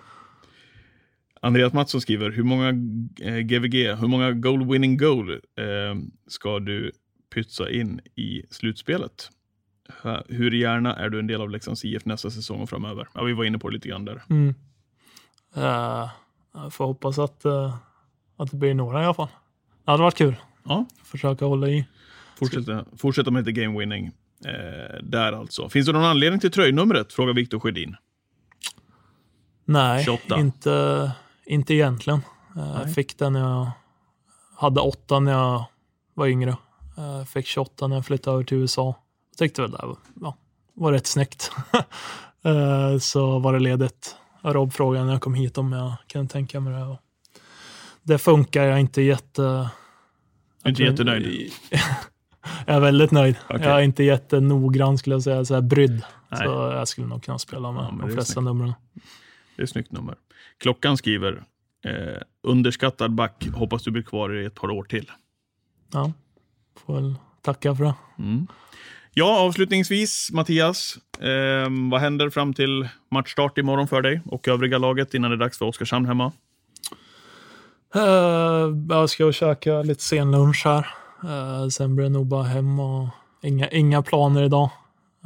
Andreas 1.42 1.74
Mattsson 1.74 2.02
skriver, 2.02 2.32
hur 2.32 2.44
många 2.44 2.68
eh, 3.22 3.38
GVG, 3.38 3.96
hur 3.96 4.08
många 4.08 4.32
goal 4.32 4.72
winning 4.72 4.98
goal 4.98 5.32
eh, 5.32 5.96
ska 6.28 6.60
du 6.60 6.92
pytsa 7.34 7.70
in 7.70 8.02
i 8.16 8.44
slutspelet? 8.50 9.30
Hur 10.28 10.52
gärna 10.52 10.96
är 10.96 11.10
du 11.10 11.20
en 11.20 11.28
del 11.28 11.42
av 11.42 11.50
Leksands 11.50 11.86
IF 11.86 12.06
nästa 12.06 12.30
säsong 12.30 12.62
och 12.62 12.70
framöver? 12.70 13.08
Ja, 13.14 13.24
vi 13.24 13.34
var 13.34 13.44
inne 13.44 13.60
på 13.60 13.70
det 13.70 13.74
lite 13.74 13.90
grann 13.90 14.06
där. 14.06 14.24
Mm. 14.30 14.56
Uh, 15.58 16.10
jag 16.54 16.74
får 16.74 16.86
hoppas 16.86 17.20
att, 17.20 17.46
uh, 17.46 17.76
att 18.38 18.52
det 18.52 18.58
blir 18.58 18.74
några 18.74 19.02
i 19.02 19.06
alla 19.06 19.14
fall. 19.14 19.28
Det 19.86 19.92
hade 19.92 20.04
varit 20.04 20.18
kul. 20.18 20.36
Ja. 20.64 20.86
Försöka 21.04 21.46
hålla 21.46 21.68
i. 21.68 21.86
Fortsätta, 22.44 22.86
fortsätta 22.98 23.32
med 23.32 23.46
lite 23.46 23.62
game 23.62 23.80
winning. 23.80 24.12
Eh, 24.46 25.04
där 25.04 25.34
alltså. 25.34 25.70
Finns 25.70 25.86
det 25.86 25.92
någon 25.92 26.04
anledning 26.04 26.40
till 26.40 26.52
tröjnumret? 26.52 27.14
Frågar 27.14 27.34
Viktor 27.34 27.60
Sjödin. 27.60 27.96
Nej, 29.66 30.08
inte, 30.36 31.12
inte 31.46 31.74
egentligen. 31.74 32.22
Eh, 32.58 32.82
jag 32.82 32.94
fick 32.94 33.18
den 33.18 33.34
när 33.34 33.40
jag 33.40 33.72
hade 34.56 34.82
åtta 34.82 35.20
när 35.20 35.32
jag 35.32 35.66
var 36.14 36.28
yngre. 36.28 36.58
Eh, 36.98 37.26
fick 37.26 37.46
28 37.46 37.88
när 37.88 37.96
jag 37.96 38.06
flyttade 38.06 38.34
över 38.34 38.44
till 38.44 38.58
USA. 38.58 38.96
Jag 39.32 39.38
tyckte 39.38 39.62
väl 39.62 39.72
det 39.72 39.78
var, 39.82 39.98
ja, 40.22 40.38
var 40.74 40.92
rätt 40.92 41.08
snyggt. 41.08 41.52
Eh, 42.46 42.98
så 42.98 43.40
var 43.40 43.54
det 43.54 43.60
ledigt. 43.60 44.16
Rob 44.42 44.74
frågade 44.74 45.06
när 45.06 45.12
jag 45.12 45.22
kom 45.22 45.34
hit 45.34 45.58
om 45.58 45.72
jag 45.74 45.94
kunde 46.08 46.32
tänka 46.32 46.60
mig 46.60 46.74
det. 46.74 46.98
Det 48.04 48.18
funkar. 48.18 48.64
Jag 48.64 48.74
är 48.74 48.80
inte 48.80 49.02
jätte... 49.02 49.70
Inte 50.66 50.84
jättenöjd? 50.84 51.52
jag 52.68 52.76
är 52.76 52.80
väldigt 52.80 53.12
nöjd. 53.12 53.36
Okay. 53.50 53.68
Jag 53.68 53.80
är 53.80 53.82
inte 53.82 54.04
jättenoggrann 54.04 54.98
skulle 54.98 55.16
jag 55.16 55.24
säga, 55.24 55.46
så 55.46 55.54
här 55.54 55.62
brydd. 55.62 56.04
Nej. 56.30 56.40
Så 56.40 56.52
jag 56.54 56.88
skulle 56.88 57.08
nog 57.08 57.24
kunna 57.24 57.40
spela 57.40 57.72
med 57.72 57.84
ja, 57.84 57.98
de 58.02 58.12
flesta 58.14 58.42
numren. 58.42 58.74
Det 59.56 59.62
är 59.62 59.64
ett 59.64 59.70
snyggt 59.70 59.92
nummer. 59.92 60.16
Klockan 60.58 60.98
skriver, 60.98 61.44
eh, 61.86 62.22
underskattad 62.44 63.12
back, 63.12 63.48
hoppas 63.54 63.84
du 63.84 63.92
blir 63.92 64.04
kvar 64.04 64.34
i 64.42 64.46
ett 64.46 64.56
par 64.56 64.72
år 64.72 64.84
till. 64.84 65.12
Ja, 65.94 66.12
får 66.86 66.96
väl 66.96 67.16
tacka 67.42 67.76
för 67.76 67.84
det. 67.84 67.94
Mm. 68.20 68.48
Ja, 69.14 69.40
avslutningsvis 69.40 70.30
Mattias, 70.34 70.98
eh, 71.20 71.90
vad 71.92 72.02
händer 72.02 72.30
fram 72.30 72.54
till 72.54 72.88
matchstart 73.12 73.58
imorgon 73.58 73.88
för 73.88 74.02
dig 74.02 74.22
och 74.26 74.48
övriga 74.48 74.78
laget 74.78 75.14
innan 75.14 75.32
det 75.32 75.36
är 75.36 75.40
dags 75.40 75.58
för 75.58 75.66
Oskarshamn 75.66 76.06
hemma? 76.06 76.32
Uh, 77.96 78.76
jag 78.90 79.10
ska 79.10 79.32
käka 79.32 79.82
lite 79.82 80.04
sen 80.04 80.32
lunch 80.32 80.62
här. 80.66 80.88
Uh, 81.24 81.68
sen 81.68 81.96
blir 81.96 82.04
det 82.04 82.12
nog 82.12 82.28
bara 82.28 82.44
hem 82.44 82.80
och 82.80 83.08
inga, 83.42 83.70
inga 83.70 84.02
planer 84.02 84.44
idag. 84.44 84.70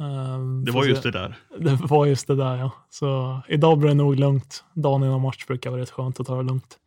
Uh, 0.00 0.38
det 0.64 0.70
var 0.70 0.84
just 0.84 1.02
det 1.02 1.10
där. 1.10 1.38
Det 1.58 1.74
var 1.80 2.06
just 2.06 2.26
det 2.26 2.36
där 2.36 2.56
ja. 2.56 2.70
Så 2.90 3.40
idag 3.48 3.78
blir 3.78 3.88
det 3.88 3.94
nog 3.94 4.16
lugnt. 4.16 4.64
Dagen 4.74 5.04
innan 5.04 5.20
match 5.20 5.46
brukar 5.46 5.70
vara 5.70 5.80
rätt 5.80 5.90
skönt 5.90 6.20
att 6.20 6.26
ta 6.26 6.36
det 6.36 6.42
lugnt. 6.42 6.78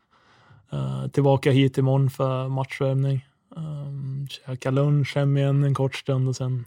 Uh, 0.74 1.08
tillbaka 1.08 1.52
hit 1.52 1.78
imorgon 1.78 2.10
för 2.10 2.48
matchvärmning. 2.48 3.26
Um, 3.56 4.28
käka 4.30 4.72
lunch, 4.72 5.16
hem 5.16 5.38
igen 5.38 5.64
en 5.64 5.74
kort 5.74 5.96
stund 5.96 6.30
och 6.30 6.36
sen 6.36 6.66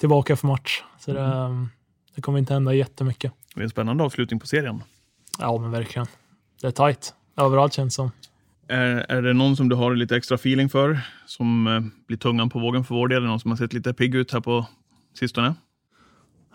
tillbaka 0.00 0.36
för 0.36 0.46
match. 0.46 0.82
Så 0.98 1.10
mm. 1.10 1.22
det, 1.22 1.36
um, 1.36 1.68
det 2.14 2.22
kommer 2.22 2.38
inte 2.38 2.52
hända 2.52 2.74
jättemycket. 2.74 3.32
Det 3.54 3.60
är 3.60 3.64
en 3.64 3.70
spännande 3.70 4.04
avslutning 4.04 4.40
på 4.40 4.46
serien. 4.46 4.82
Ja, 5.38 5.58
men 5.58 5.70
verkligen. 5.70 6.06
Det 6.60 6.66
är 6.66 6.70
tajt. 6.70 7.14
Överallt 7.36 7.72
känns 7.72 7.94
som. 7.94 8.10
Är, 8.68 9.06
är 9.08 9.22
det 9.22 9.32
någon 9.32 9.56
som 9.56 9.68
du 9.68 9.76
har 9.76 9.94
lite 9.94 10.16
extra 10.16 10.34
feeling 10.34 10.68
för? 10.68 11.00
Som 11.26 11.66
eh, 11.66 11.80
blir 12.06 12.16
tungan 12.18 12.50
på 12.50 12.58
vågen 12.58 12.84
för 12.84 12.94
vår 12.94 13.08
del? 13.08 13.16
Är 13.16 13.20
det 13.20 13.26
någon 13.28 13.40
som 13.40 13.50
har 13.50 13.58
sett 13.58 13.72
lite 13.72 13.94
pigg 13.94 14.14
ut 14.14 14.32
här 14.32 14.40
på 14.40 14.66
sistone? 15.18 15.54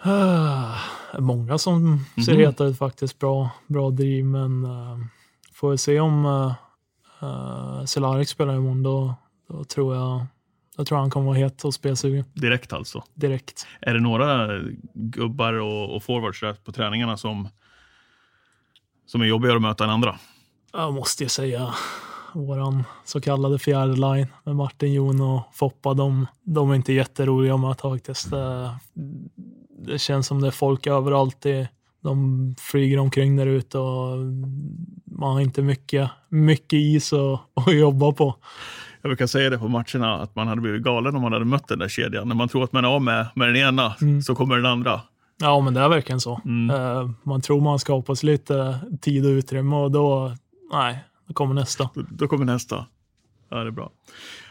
Uh, 0.06 0.76
många 1.20 1.58
som 1.58 2.06
ser 2.26 2.34
Mhm. 2.34 2.42
heta 2.42 2.66
ut 2.66 2.78
faktiskt. 2.78 3.20
Bra, 3.20 3.50
bra 3.68 3.90
driv, 3.90 4.26
men 4.26 4.66
uh, 4.66 4.98
får 5.54 5.72
vi 5.72 5.78
se 5.78 6.00
om 6.00 6.26
uh, 6.26 6.54
uh, 7.24 7.86
Cehlarik 7.86 8.30
spelar 8.30 8.56
imorgon. 8.56 8.84
Då, 8.84 9.16
då, 9.50 9.64
tror 9.64 9.96
jag, 9.96 10.26
då 10.78 10.86
tror 10.86 10.98
jag 10.98 11.02
han 11.04 11.10
kommer 11.12 11.28
vara 11.28 11.38
het 11.38 11.64
och 11.66 11.74
spelsugen 11.74 12.26
Direkt 12.34 12.74
alltså. 12.74 13.04
direkt. 13.14 13.68
Är 13.82 13.94
det 13.94 14.00
några 14.00 14.48
gubbar 14.94 15.54
och, 15.54 15.96
och 15.96 16.04
forwards 16.04 16.60
på 16.66 16.72
träningarna 16.72 17.18
som, 17.18 17.48
som 19.06 19.22
är 19.22 19.26
jobbigare 19.26 19.56
att 19.56 19.62
möta 19.62 19.84
än 19.84 19.90
andra? 19.90 20.20
Jag 20.74 20.94
måste 20.94 21.24
ju 21.24 21.30
säga 21.30 21.74
våran 22.34 22.84
så 23.06 23.22
kallade 23.22 23.60
fjärde 23.60 23.94
line 23.94 24.28
med 24.44 24.56
Martin, 24.56 24.94
Jon 24.94 25.22
och 25.22 25.42
Foppa. 25.54 25.94
De, 25.94 26.28
de 26.44 26.72
är 26.72 26.76
inte 26.76 26.94
jätteroliga 26.94 27.54
att 27.54 27.60
möta 27.60 27.90
faktiskt. 27.90 28.32
Det, 28.32 28.70
det 29.86 30.00
känns 30.00 30.28
som 30.28 30.42
det 30.42 30.48
är 30.48 30.52
folk 30.52 30.88
överallt. 30.88 31.46
i- 31.46 31.68
De 32.02 32.56
flyger 32.60 33.00
omkring 33.00 33.36
där 33.36 33.46
ute 33.46 33.78
och 33.78 34.18
man 35.06 35.34
har 35.34 35.42
inte 35.42 35.62
mycket, 35.62 36.10
mycket 36.30 36.74
is 36.78 37.14
att, 37.14 37.40
att 37.54 37.76
jobba 37.76 38.12
på. 38.12 38.36
Jag 39.02 39.10
brukar 39.10 39.28
säga 39.28 39.50
det 39.50 39.58
på 39.58 39.68
matcherna 39.68 40.16
att 40.22 40.36
man 40.36 40.48
hade 40.48 40.62
blivit 40.62 40.84
galen 40.84 41.16
om 41.16 41.22
man 41.22 41.34
hade 41.34 41.46
mött 41.46 41.68
den 41.68 41.80
där 41.80 41.88
kedjan. 41.88 42.28
När 42.28 42.36
man 42.36 42.50
tror 42.50 42.64
att 42.64 42.74
man 42.74 42.86
är 42.86 42.90
av 42.90 43.02
med, 43.02 43.28
med 43.36 43.48
den 43.48 43.56
ena 43.56 43.96
Mm. 44.02 44.22
så 44.22 44.36
kommer 44.36 44.56
den 44.56 44.66
andra. 44.66 45.02
Ja, 45.42 45.60
men 45.62 45.74
det 45.74 45.80
är 45.82 45.90
verkligen 45.90 46.20
så. 46.20 46.42
Mm. 46.46 46.70
Eh, 46.76 47.10
Man 47.24 47.42
tror 47.42 47.62
man 47.62 47.80
skapar 47.80 48.16
sig 48.16 48.30
lite 48.30 48.80
tid 49.02 49.26
och 49.26 49.30
utrymme 49.30 49.76
och 49.76 49.92
då, 49.92 50.32
nej, 50.72 51.04
då 51.28 51.34
kommer 51.34 51.54
nästa. 51.54 51.90
Då, 51.94 52.02
då 52.10 52.28
kommer 52.28 52.46
nästa. 52.46 52.86
Ja, 53.50 53.58
det 53.58 53.68
är 53.68 53.72
bra. 53.72 53.92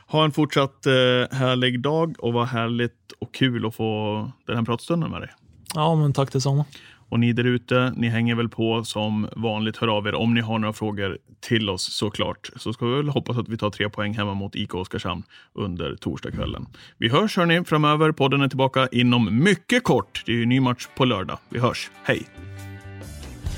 Ha 0.07 0.25
en 0.25 0.33
fortsatt 0.33 0.87
eh, 0.87 0.93
härlig 1.39 1.81
dag 1.81 2.17
och 2.19 2.33
vad 2.33 2.47
härligt 2.47 3.13
och 3.19 3.35
kul 3.35 3.67
att 3.67 3.75
få 3.75 4.33
den 4.47 4.57
här 4.57 4.65
pratstunden 4.65 5.11
med 5.11 5.21
dig. 5.21 5.31
Ja, 5.75 5.95
men 5.95 6.13
tack 6.13 6.33
detsamma. 6.33 6.65
Och 7.11 7.21
ni 7.21 7.33
där 7.33 7.45
ute, 7.45 7.93
ni 7.97 8.09
hänger 8.09 8.35
väl 8.35 8.49
på 8.49 8.85
som 8.85 9.29
vanligt. 9.37 9.77
Hör 9.77 9.89
av 9.89 10.07
er 10.07 10.15
om 10.15 10.35
ni 10.35 10.41
har 10.41 10.59
några 10.59 10.73
frågor 10.73 11.19
till 11.41 11.71
oss 11.71 11.93
såklart. 11.93 12.51
Så 12.57 12.73
ska 12.73 12.87
vi 12.87 12.97
väl 12.97 13.09
hoppas 13.09 13.39
att 13.39 13.49
vi 13.49 13.57
tar 13.57 13.71
tre 13.71 13.89
poäng 13.89 14.15
hemma 14.15 14.35
mot 14.35 14.57
IK 14.57 14.75
Oskarshamn 14.75 15.23
under 15.53 15.97
torsdagskvällen. 15.97 16.67
Vi 16.99 17.09
hörs 17.09 17.37
hörni 17.37 17.65
framöver. 17.65 18.13
Podden 18.13 18.41
är 18.41 18.49
tillbaka 18.49 18.89
inom 18.93 19.43
mycket 19.43 19.85
kort. 19.85 20.23
Det 20.27 20.33
är 20.33 20.37
ju 20.37 20.47
ny 20.47 20.61
match 20.61 20.87
på 20.97 21.05
lördag. 21.05 21.39
Vi 21.49 21.59
hörs. 21.59 21.91
Hej! 22.03 22.27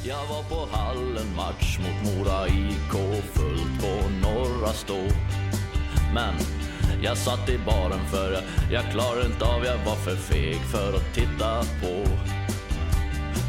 Jag 0.05 0.27
var 0.27 0.43
på 0.43 0.77
hallen 0.77 1.37
match 1.37 1.79
mot 1.79 2.15
Mora 2.15 2.49
IK 2.49 3.23
fullt 3.33 3.81
på 3.81 4.09
norra 4.29 4.73
stå. 4.73 4.99
Men 6.15 6.35
jag 7.03 7.17
satt 7.17 7.49
i 7.49 7.59
baren 7.59 8.07
för 8.07 8.43
jag, 8.73 8.91
klarade 8.93 9.27
inte 9.27 9.45
av, 9.45 9.65
jag 9.65 9.77
var 9.77 9.95
för 9.95 10.17
feg 10.17 10.57
för 10.57 10.97
att 10.97 11.15
titta 11.15 11.61
på. 11.61 12.05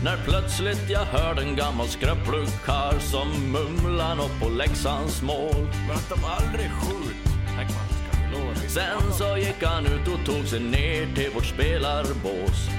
När 0.03 0.17
plötsligt 0.25 0.89
jag 0.89 1.05
hörde 1.05 1.41
en 1.41 1.55
gammal 1.55 1.87
skröplig 1.87 2.47
karl 2.65 2.99
som 2.99 3.51
mumlar 3.51 4.15
nåt 4.15 4.39
på 4.41 4.49
Leksands 4.49 5.21
mål. 5.21 5.67
Men 5.87 5.97
att 5.97 6.09
de 6.09 6.23
aldrig 6.23 6.71
skjut. 6.71 7.15
Sen 8.67 9.13
så 9.13 9.37
gick 9.37 9.63
han 9.63 9.85
ut 9.85 10.07
och 10.07 10.25
tog 10.25 10.45
sig 10.47 10.59
ner 10.59 11.15
till 11.15 11.31
vårt 11.33 11.45
spelarbås. 11.45 12.69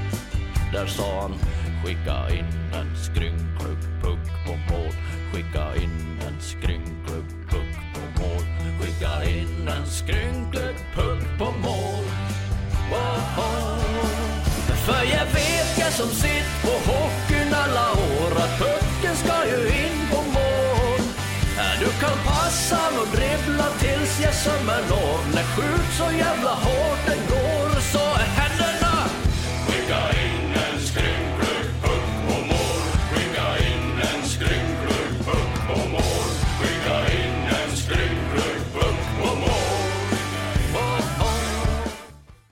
Där 0.72 0.86
sa 0.86 1.20
han 1.20 1.34
skicka 1.84 2.28
in 2.30 2.46
en 2.74 2.96
skrynklig 2.96 3.78
puck 4.02 4.24
på 4.46 4.52
mål. 4.72 4.92
Skicka 5.32 5.74
in 5.82 6.18
en 6.26 6.40
skrynklig 6.40 7.24
puck 7.50 7.74
på 7.92 8.22
mål. 8.22 8.44
Skicka 8.80 9.24
in 9.24 9.68
en 9.68 9.86
skrynklig 9.86 10.74
puck 10.94 11.38
på 11.38 11.44
mål. 11.44 12.04
Oh, 12.92 13.38
oh. 13.38 13.78
För 14.86 15.02
jag 15.02 15.26
vet 15.26 15.78
jag 15.78 15.92
som 15.92 16.08
sitt 16.08 16.62
på 16.62 16.90
hockeyn 16.90 17.54
alla 17.54 17.90
år 17.92 18.32
att 18.36 18.58
pucken 18.58 19.16
ska 19.16 19.46
ju 19.46 19.66
in 19.66 19.98
på 20.10 20.16
mål. 20.16 21.00
Du 21.80 21.86
kan 22.00 22.18
passa 22.24 22.80
och 23.00 23.08
dribbla 23.16 23.66
tills 23.78 24.20
jag 24.20 24.34
sömmer 24.34 24.82
når. 24.90 25.34
När 25.34 25.42
skjut 25.42 25.92
så 25.98 26.18
jävla 26.18 26.50
hårt 26.50 27.06
den 27.06 27.18
går. 27.28 27.41